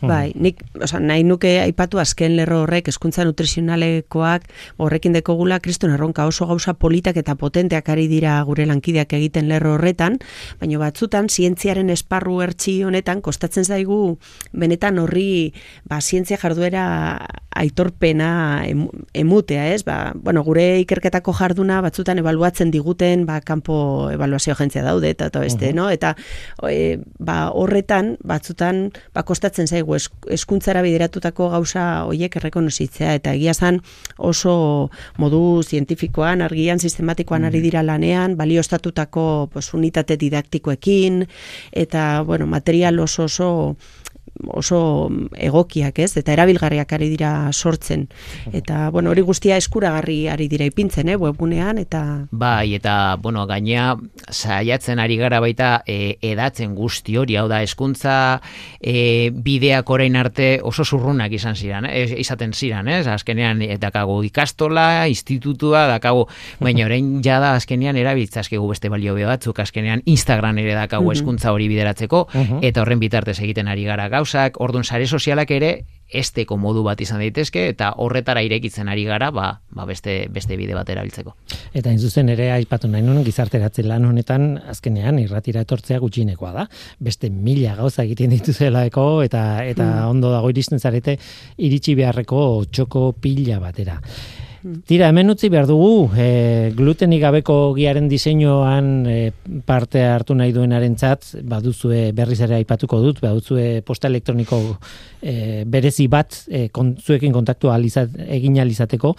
[0.00, 4.44] Bai, nik, oza, nahi nuke aipatu azken lerro horrek, eskuntza nutrizionalekoak
[4.82, 9.76] horrekin dekogula, kriston erronka oso gauza politak eta potenteak ari dira gure lankideak egiten lerro
[9.76, 10.18] horretan,
[10.60, 14.18] baina batzutan, zientziaren esparru ertsi honetan, kostatzen zaigu,
[14.52, 15.54] benetan horri,
[15.88, 16.84] ba, zientzia jarduera
[17.56, 18.66] aitorpena
[19.16, 19.80] emutea, ez?
[19.86, 25.40] Ba, bueno, gure ikerketako jarduna batzutan ebaluatzen diguten, ba, kanpo evaluazio agentzia daude, eta, eta
[25.40, 25.88] beste, no?
[25.88, 26.12] Eta
[26.68, 33.80] e, ba, horretan, batzutan, ba, kostatzen zaigu eskuntzara bideratutako gauza hoiek errekonozitzea, eta egia zan
[34.16, 41.26] oso modu zientifikoan, argian, sistematikoan ari dira lanean, baliostatutako pues, unitate didaktikoekin,
[41.72, 43.76] eta, bueno, material oso oso
[44.46, 46.16] oso egokiak, ez?
[46.20, 48.06] Eta erabilgarriak ari dira sortzen.
[48.52, 52.02] Eta, bueno, hori guztia eskuragarri ari dira ipintzen, eh, webgunean, eta...
[52.30, 53.94] Bai, eta, bueno, gainea,
[54.30, 58.40] saiatzen ari gara baita e, edatzen guzti hori, hau da, eskuntza
[58.80, 62.06] e, bideak orain arte oso zurrunak izan ziren, eh?
[62.20, 63.06] izaten ziren, ez?
[63.10, 66.26] Azkenean, e, dakago ikastola, institutua, dakago,
[66.60, 72.26] baina orain jada azkenean erabiltzazkegu beste balio batzuk, azkenean Instagram ere dakago eskuntza hori bideratzeko,
[72.60, 77.00] eta horren bitartez egiten ari gara gau, gauzak, orduan sare sozialak ere esteko modu bat
[77.02, 81.34] izan daitezke eta horretara irekitzen ari gara, ba, ba beste beste bide bat erabiltzeko.
[81.74, 86.66] Eta in zuzen ere aipatu nahi nuen gizarteratze lan honetan azkenean irratira etortzea gutxinekoa da.
[87.00, 90.08] Beste mila gauza egiten dituzelaeko eta eta mm.
[90.10, 91.18] ondo dago iristen zarete
[91.58, 94.00] iritsi beharreko txoko pila batera.
[94.66, 99.30] Tira, hemen utzi behar dugu, e, glutenik gabeko giaren diseinuan e,
[99.66, 104.58] parte hartu nahi duenaren txat, baduzue berriz ere aipatuko dut, baduzue posta elektroniko
[105.22, 109.14] e, berezi bat e, zuekin kontaktu alizat, egin alizateko,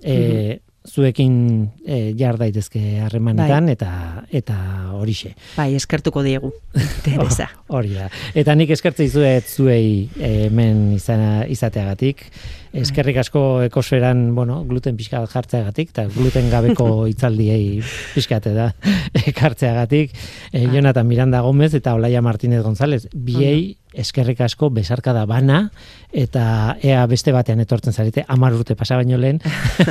[0.00, 1.36] e, zuekin
[1.84, 3.76] e, jar daitezke harremanetan bai.
[3.76, 3.90] eta
[4.30, 4.56] eta
[4.96, 5.34] horixe.
[5.56, 6.52] Bai, eskertuko diegu.
[7.06, 7.48] Teresa.
[7.68, 8.10] Hori da.
[8.34, 12.28] Eta nik eskertze dizuet zuei hemen izana izateagatik.
[12.76, 17.80] Eskerrik asko ekosferan, bueno, gluten pixka jartzeagatik eta gluten gabeko hitzaldiei
[18.14, 18.70] pixkate da
[19.32, 20.14] ekartzeagatik.
[20.52, 25.70] E, Jonathan Miranda Gomez eta Olaia Martínez González, biei eskerrik asko besarka da bana
[26.12, 29.40] eta ea beste batean etortzen zarete, amar urte pasa baino lehen,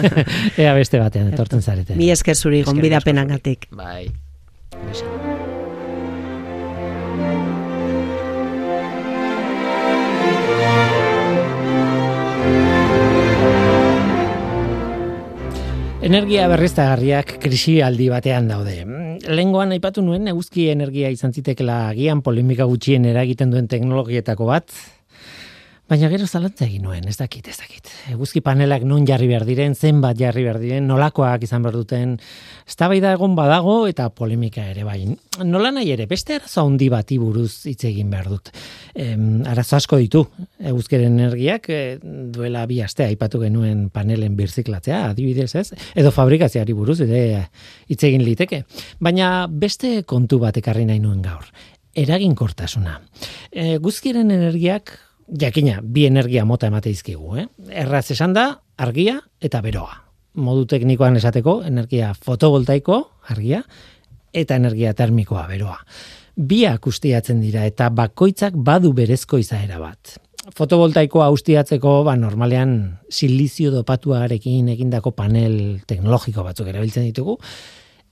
[0.62, 1.98] ea beste batean etortzen zarete.
[2.00, 3.70] Mi esker zuri gonbidapenagatik.
[3.76, 4.10] Bai.
[16.06, 18.76] Energia berriztagarriak krisi aldi batean daude.
[19.26, 24.70] Lengoan aipatu nuen eguzki energia izan zitekela agian polemika gutxien eragiten duen teknologietako bat,
[25.86, 27.92] Baina gero zalantza egin nuen, ez dakit, ez dakit.
[28.10, 32.16] Eguzki panelak non jarri behar diren, zenbat jarri behar diren, nolakoak izan behar duten,
[32.66, 35.06] ez egon badago eta polemika ere bai.
[35.44, 38.50] Nola nahi ere, beste arazo handi bati buruz hitz egin behar dut.
[38.96, 40.26] Em, arazo asko ditu,
[40.58, 47.02] eguzkeren energiak e, duela bi aste aipatu genuen panelen birziklatzea, adibidez ez, edo fabrikazioari buruz,
[47.06, 47.52] ere
[47.88, 48.64] hitz egin liteke.
[49.00, 51.46] Baina beste kontu bat ekarri nahi nuen gaur.
[51.94, 53.04] Eraginkortasuna.
[53.52, 57.48] E, guzkiren energiak jakina, bi energia mota emate izkigu, eh?
[57.84, 60.02] Erraz esan da, argia eta beroa.
[60.36, 63.00] Modu teknikoan esateko, energia fotovoltaiko,
[63.32, 63.64] argia,
[64.36, 65.80] eta energia termikoa, beroa.
[66.36, 70.18] Biak ustiatzen dira eta bakoitzak badu berezko izaera bat.
[70.56, 72.76] Fotovoltaikoa ustiatzeko, ba, normalean
[73.10, 77.40] silizio dopatuarekin egindako panel teknologiko batzuk erabiltzen ditugu.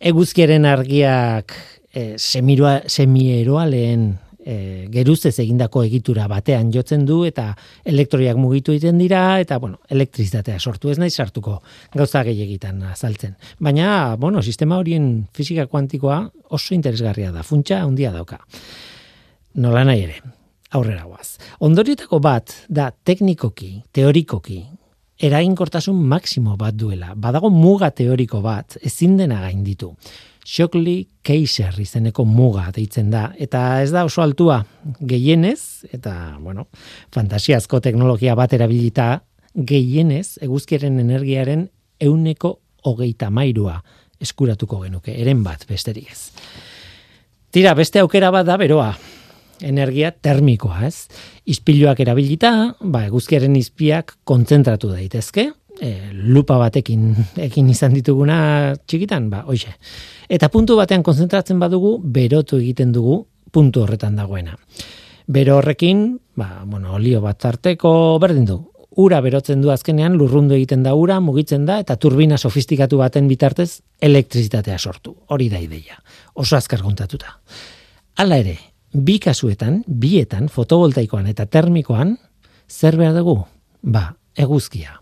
[0.03, 1.53] Eguzkiaren argiak
[1.93, 4.07] e, semieroa lehen
[4.46, 7.50] e, geruzez egindako egitura batean jotzen du eta
[7.86, 11.60] elektroiak mugitu egiten dira eta bueno, elektrizitatea sortu ez nahi sartuko
[11.96, 13.36] gauza gehiagitan azaltzen.
[13.60, 18.39] Baina, bueno, sistema horien fisika kuantikoa oso interesgarria da, funtsa handia dauka.
[19.64, 20.22] Nola nahi ere,
[20.74, 21.38] aurrera guaz.
[21.64, 24.64] Ondorietako bat da teknikoki, teorikoki,
[25.20, 27.14] eraginkortasun maksimo bat duela.
[27.16, 29.93] Badago muga teoriko bat, ezin dena gainditu.
[30.43, 33.30] Shockley Kaiser izeneko muga deitzen da.
[33.39, 34.59] Eta ez da oso altua
[34.99, 36.68] gehienez, eta, bueno,
[37.16, 39.22] fantasiazko teknologia bat erabilita
[39.55, 41.70] gehienez eguzkiaren energiaren
[42.01, 43.80] euneko hogeita mairua
[44.24, 46.22] eskuratuko genuke, eren bat besterik ez.
[47.53, 48.89] Tira, beste aukera bat da beroa,
[49.64, 51.07] energia termikoa, ez?
[51.49, 55.49] Ispiluak erabilita, ba, eguzkiaren izpiak kontzentratu daitezke,
[55.82, 57.14] e, lupa batekin
[57.47, 58.38] ekin izan dituguna
[58.86, 59.74] txikitan, ba, hoxe.
[60.30, 64.57] Eta puntu batean kontzentratzen badugu, berotu egiten dugu puntu horretan dagoena.
[65.28, 68.57] Bero horrekin, ba, bueno, olio bat harteko berdin du,
[68.99, 73.82] ura berotzen du azkenean lurrundu egiten da ura, mugitzen da eta turbina sofistikatu baten bitartez
[74.01, 75.16] elektrizitatea sortu.
[75.30, 75.97] Hori da ideia.
[76.34, 77.38] Oso azkar kontatuta.
[78.20, 78.57] Hala ere,
[78.94, 82.18] bi kasuetan, bietan, fotovoltaikoan eta termikoan,
[82.70, 83.39] zer behar dugu?
[83.84, 85.00] Ba, eguzkia.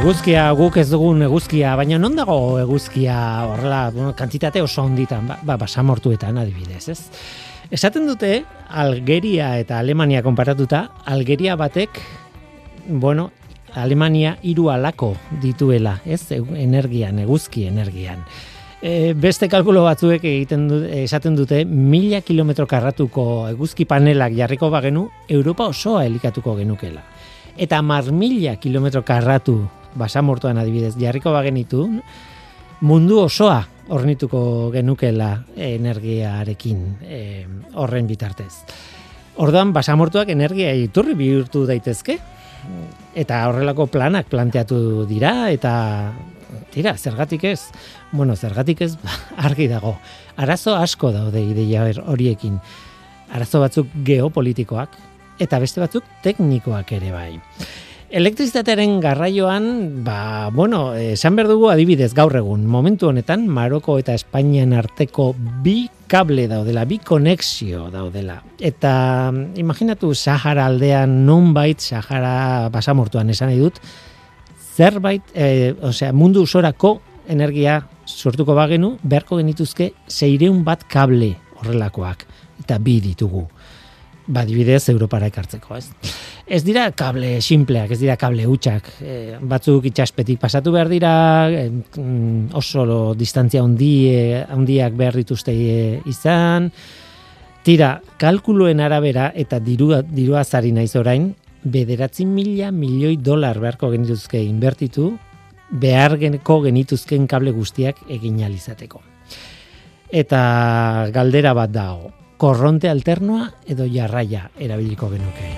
[0.00, 5.36] Eguzkia guk ez dugun eguzkia, baina non dago eguzkia horrela, bueno, kantitate oso onditan, ba,
[5.44, 7.02] ba, basamortuetan adibidez, ez?
[7.68, 8.30] Esaten dute,
[8.80, 12.00] Algeria eta Alemania konparatuta, Algeria batek,
[12.88, 13.28] bueno,
[13.76, 15.10] Alemania hiru alako
[15.42, 16.22] dituela, ez?
[16.32, 18.24] Energian, eguzki energian.
[18.80, 25.10] E, beste kalkulo batzuek egiten du, esaten dute mila kilometro karratuko eguzki panelak jarriko bagenu
[25.28, 27.04] Europa osoa elikatuko genukela.
[27.56, 29.58] Eta mar mila kilometro karratu
[29.94, 31.86] basamortuan adibidez jarriko bagenitu
[32.80, 37.20] mundu osoa ornituko genukela energiarekin e,
[37.74, 38.52] horren bitartez.
[39.40, 42.18] Ordan basamortuak energia iturri bihurtu daitezke
[43.18, 45.72] eta horrelako planak planteatu dira eta
[46.70, 47.60] tira, zergatik ez?
[48.12, 48.94] Bueno, zergatik ez
[49.48, 49.96] argi dago.
[50.36, 52.60] Arazo asko daude ideia horiekin.
[53.34, 55.09] Arazo batzuk geopolitikoak
[55.40, 57.30] eta beste batzuk teknikoak ere bai.
[58.10, 64.72] Elektrizitatearen garraioan, ba, bueno, esan behar dugu adibidez gaur egun, momentu honetan, Maroko eta Espainian
[64.74, 65.28] arteko
[65.62, 68.40] bi kable daudela, bi konexio daudela.
[68.58, 69.30] Eta
[69.62, 73.78] imaginatu Sahara aldean nonbait, Sahara basamortuan esan dut,
[74.74, 76.96] zerbait, e, osea, mundu usorako
[77.30, 82.26] energia sortuko bagenu, beharko genituzke zeireun bat kable horrelakoak,
[82.64, 83.46] eta bi ditugu
[84.30, 85.88] badibidez Europara ekartzeko, ez?
[86.50, 91.12] Ez dira kable simpleak, ez dira kable hutsak, e, batzuk itxaspetik pasatu behar dira,
[91.50, 91.68] e,
[92.58, 96.70] oso lo, distantzia handie, handiak behar dituzte e, izan.
[97.66, 101.30] Tira, kalkuluen arabera eta dirua, dirua zari naiz orain,
[101.62, 105.12] bederatzi mila milioi dolar beharko genituzke inbertitu,
[105.70, 109.02] behar geneko genituzken kable guztiak egin alizateko.
[110.10, 110.40] Eta
[111.14, 112.10] galdera bat dago,
[112.40, 115.48] korronte alternoa edo jarraia erabiliko genuke.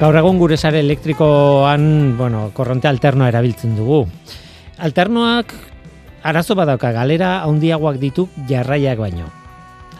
[0.00, 1.84] Gaur egun gure sare elektrikoan,
[2.18, 4.00] bueno, korronte alternoa erabiltzen dugu.
[4.82, 5.54] Alternoak
[6.26, 9.30] arazo badauka galera handiagoak ditu jarraiak baino.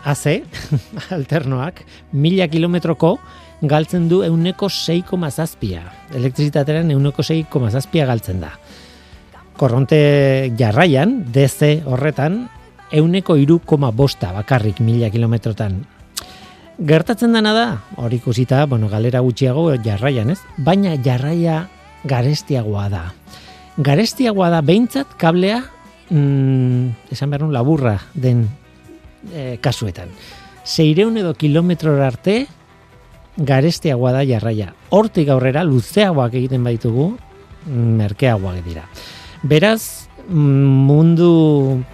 [0.03, 0.41] Haze,
[1.15, 3.21] alternoak, mila kilometroko
[3.63, 5.85] galtzen du euneko 6,zazpia.
[6.19, 8.51] Elektrizitatean euneko 6,zazpia galtzen da
[9.57, 12.49] korronte jarraian, DC horretan,
[12.95, 15.83] euneko iru koma bosta bakarrik mila kilometrotan.
[16.75, 17.67] Gertatzen dena da,
[18.03, 20.41] hori ikusita, bueno, galera gutxiago jarraian, ez?
[20.59, 21.69] Baina jarraia
[22.05, 23.05] garestiagoa da.
[23.79, 25.63] Garestiagoa da behintzat kablea,
[26.11, 28.49] mm, esan behar laburra den
[29.33, 30.11] e, kasuetan.
[30.65, 32.47] Seireun edo kilometro arte,
[33.37, 34.73] garestiagoa da jarraia.
[34.91, 37.13] Hortik aurrera, luzeagoak egiten baitugu,
[37.67, 38.89] merkeagoak dira.
[39.45, 41.85] Beraz, mundu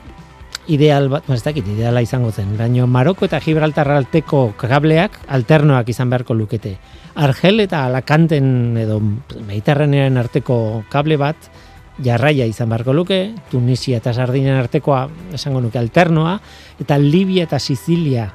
[0.70, 6.12] ideal bat, ez dakit, ideala izango zen, baino Maroko eta Gibraltar alteko kableak alternoak izan
[6.12, 6.76] beharko lukete.
[7.18, 11.50] Argel eta Alakanten edo Mediterranean arteko kable bat
[11.98, 13.18] jarraia izan beharko luke,
[13.50, 16.38] Tunisia eta Sardinen artekoa esango nuke alternoa,
[16.78, 18.28] eta Libia eta Sizilia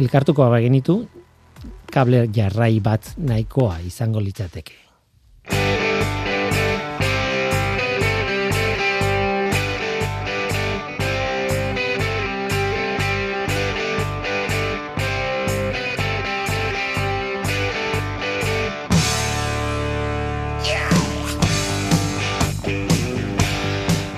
[0.00, 1.02] elkartuko bagenitu,
[1.92, 4.80] kable jarrai bat nahikoa izango litzateke.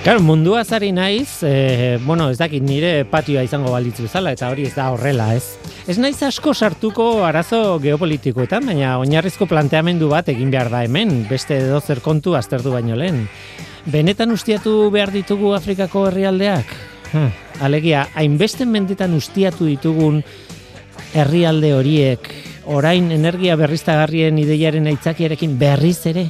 [0.04, 4.66] Claro, mundua zari naiz, e, bueno, ez dakit nire patioa izango balitzu zala, eta hori
[4.68, 5.56] ez da horrela, ez?
[5.88, 11.56] Ez naiz asko sartuko arazo geopolitikoetan, baina oinarrizko planteamendu bat egin behar da hemen, beste
[11.56, 13.22] edo zer kontu aztertu baino lehen.
[13.88, 16.76] Benetan ustiatu behar ditugu Afrikako herrialdeak?
[17.14, 17.32] Hm,
[17.64, 20.20] alegia, hainbeste mendetan ustiatu ditugun
[21.16, 22.28] herrialde horiek,
[22.68, 26.28] orain energia berriztagarrien ideiaren aitzakiarekin berriz ere,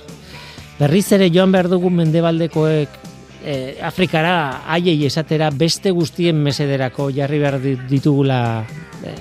[0.79, 3.03] berriz ere joan behar dugun mendebaldekoek
[3.45, 8.41] e, Afrikara haiei esatera beste guztien mesederako jarri behar ditugula
[9.05, 9.15] e,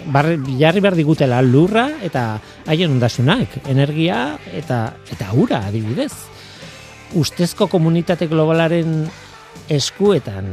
[0.60, 6.14] jarri behar digutela lurra eta haien ondasunak, energia eta eta ura adibidez.
[7.20, 9.04] Ustezko komunitate globalaren
[9.70, 10.50] eskuetan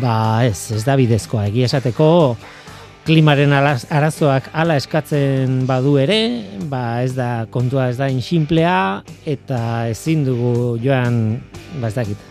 [0.00, 2.36] ba ez, ez da bidezkoa egia esateko
[3.04, 6.18] klimaren arazoak hala eskatzen badu ere,
[6.72, 9.58] ba ez da kontua ez da inximplea eta
[9.90, 11.42] ezin dugu joan
[11.82, 12.30] ba ez dakit,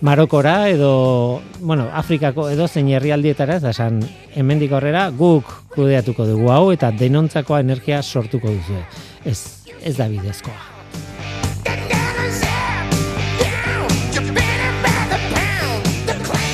[0.00, 3.98] Marokora edo, bueno, Afrikako edo zein herrialdietara, ez esan,
[4.38, 8.78] hemendik horrera guk kudeatuko dugu hau eta denontzakoa energia sortuko duzu.
[9.26, 10.54] Ez, ez da bidezkoa.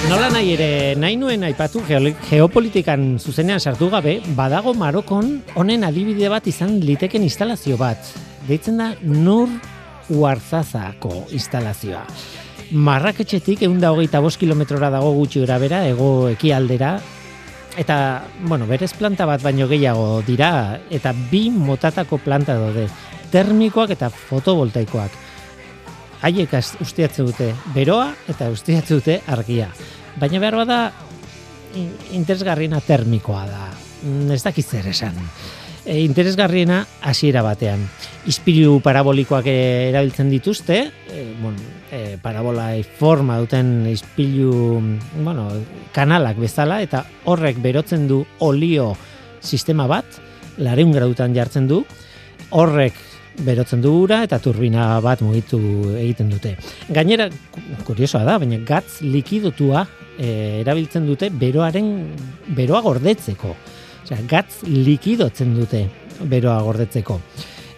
[0.08, 0.70] Nola nahi ere,
[1.00, 7.76] nahi nuen aipatu geopolitikan zuzenean sartu gabe, badago Marokon honen adibide bat izan liteken instalazio
[7.76, 8.08] bat.
[8.48, 9.52] Deitzen da Nur
[10.08, 12.04] Uarzazako instalazioa.
[12.72, 16.96] Marraketxetik egun da hogeita bost kilometrora dago gutxi gara bera, ego ekialdera,
[17.76, 17.96] eta,
[18.46, 22.88] bueno, berez planta bat baino gehiago dira, eta bi motatako planta daude,
[23.34, 25.22] termikoak eta fotovoltaikoak.
[26.24, 29.68] Haiek ustiatze dute beroa eta ustiatze dute argia.
[30.16, 30.78] Baina behar bada,
[32.14, 33.68] interesgarriena termikoa da.
[34.04, 35.18] Mm, ez dakiz zer esan.
[35.84, 37.82] E, interesgarriena hasiera batean.
[38.30, 40.78] Ispiru parabolikoak erabiltzen dituzte,
[41.12, 41.60] e, bueno,
[41.92, 44.80] e, parabola forma duten ispilu
[45.20, 45.50] bueno,
[45.92, 48.94] kanalak bezala eta horrek berotzen du olio
[49.44, 50.06] sistema bat,
[50.56, 51.82] lareun gradutan jartzen du,
[52.56, 52.96] horrek
[53.44, 55.60] berotzen du ura eta turbina bat mugitu
[55.98, 56.54] egiten dute.
[56.88, 57.28] Gainera,
[57.84, 59.84] kuriosoa da, baina gatz likidotua
[60.16, 61.94] e, erabiltzen dute beroaren
[62.56, 63.54] beroa gordetzeko.
[64.04, 65.86] Osea, gatz likidotzen dute
[66.28, 67.16] beroa gordetzeko.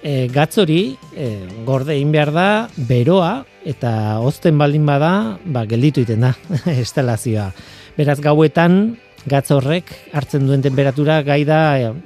[0.03, 0.81] E, gatz hori
[1.14, 1.29] e,
[1.66, 2.47] gorde egin behar da
[2.89, 6.33] beroa eta ozten baldin bada, ba, gelditu iten da,
[6.83, 7.53] estelazioa.
[7.97, 8.97] Beraz, gauetan,
[9.31, 11.61] gatz horrek hartzen duen temperatura gai da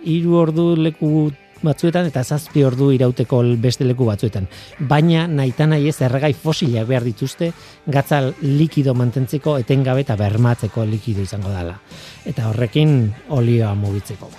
[0.04, 1.30] hiru ordu leku
[1.62, 4.48] batzuetan eta zazpi ordu irauteko beste leku batzuetan.
[4.90, 7.52] Baina naita nahi ez erregai fosilak behar dituzte
[7.86, 11.78] gatzal likido mantentzeko etengabe eta bermatzeko likido izango dela.
[12.24, 14.30] Eta horrekin olioa mugitzeko.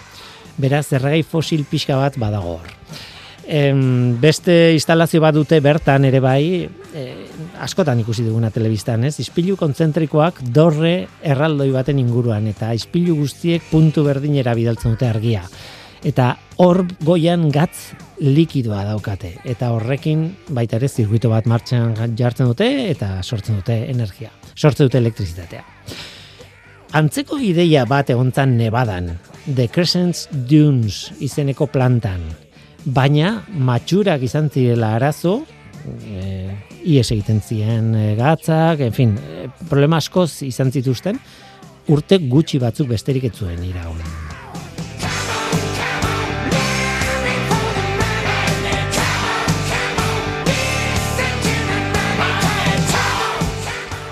[0.62, 2.76] Beraz, erregai fosil pixka bat badago hor
[3.52, 7.04] em, beste instalazio bat dute bertan ere bai, e,
[7.62, 9.18] askotan ikusi duguna telebistan, ez?
[9.24, 15.44] Ispilu kontzentrikoak dorre erraldoi baten inguruan eta ispilu guztiek puntu berdinera bidaltzen dute argia.
[16.02, 22.68] Eta hor goian gatz likidoa daukate eta horrekin baita ere zirkuito bat martxan jartzen dute
[22.90, 25.62] eta sortzen dute energia, sortzen dute elektrizitatea.
[26.98, 29.14] Antzeko ideia bat egontzan Nevadan,
[29.46, 32.26] The Crescent Dunes izeneko plantan,
[32.84, 35.38] baina matxurak izan zirela arazo,
[36.04, 36.50] e,
[36.84, 41.22] ies egiten ziren e, gatzak, en fin, e, problema askoz izan zituzten,
[41.88, 44.41] urte gutxi batzuk besterik ez zuen iraun.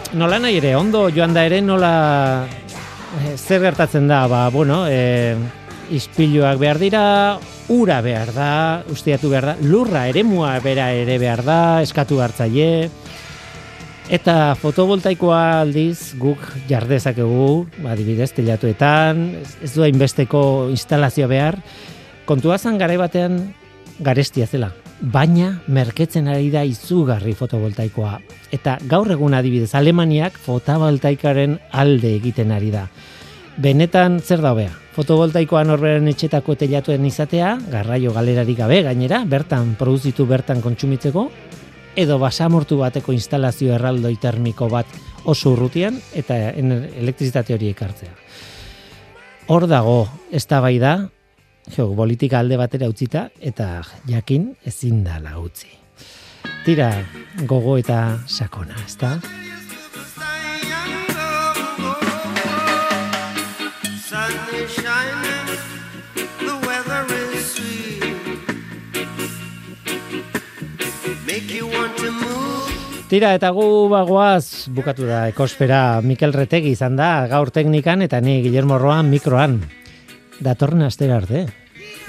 [0.10, 5.36] Nola nahi ere, ondo joan da ere, nola e, zer gertatzen da, ba, bueno, e,
[5.94, 7.04] izpiluak behar dira,
[7.70, 8.50] ura behar da,
[8.90, 12.90] usteatu behar da, lurra eremua bera ere behar da, eskatu hartzaile,
[14.10, 16.42] eta fotovoltaikoa aldiz guk
[16.72, 19.28] jardezakegu, adibidez, telatuetan,
[19.62, 20.42] ez du hainbesteko
[20.74, 21.62] instalazioa behar,
[22.26, 23.44] kontua zan garai batean
[24.02, 28.18] garestia zela, baina merketzen ari da izugarri fotovoltaikoa.
[28.52, 32.88] Eta gaur egun adibidez, Alemaniak fotovoltaikaren alde egiten ari da.
[33.60, 34.72] Benetan zer da hobea?
[34.96, 41.30] Fotovoltaikoa norberen etxetako telatuen izatea, garraio galerarik gabe gainera, bertan produzitu bertan kontsumitzeko,
[42.00, 44.88] edo basamortu bateko instalazio erraldoi termiko bat
[45.26, 48.12] oso urrutian eta elektrizitate hori ekartzea.
[49.50, 50.94] Hor dago, ez da bai da,
[51.76, 55.70] geopolitika alde batera utzita, eta jakin ezin da utzi.
[56.66, 56.92] Tira,
[57.48, 59.20] gogo eta sakona, ez da?
[73.10, 78.44] Tira, eta gu bagoaz bukatu da ekosfera Mikel Retegi izan da gaur teknikan eta ni
[78.44, 79.58] Guillermo Roan mikroan.
[80.46, 81.48] Datorren astera arte.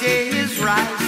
[0.00, 0.99] day is rising.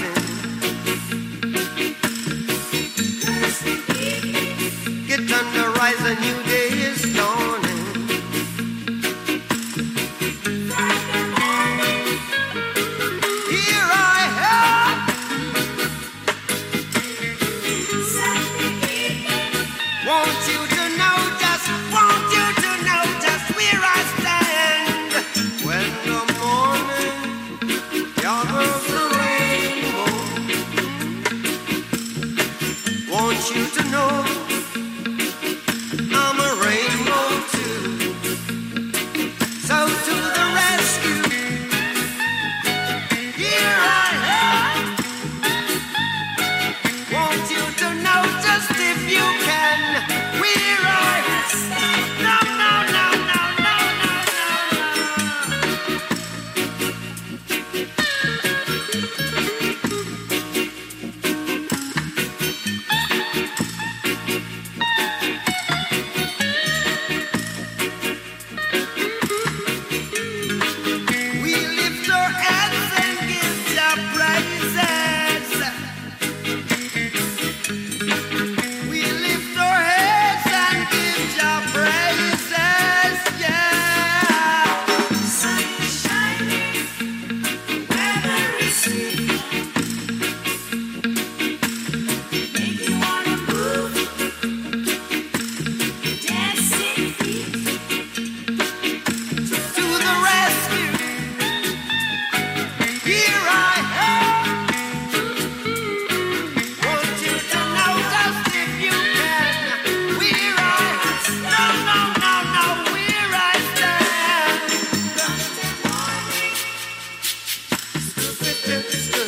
[118.64, 119.21] just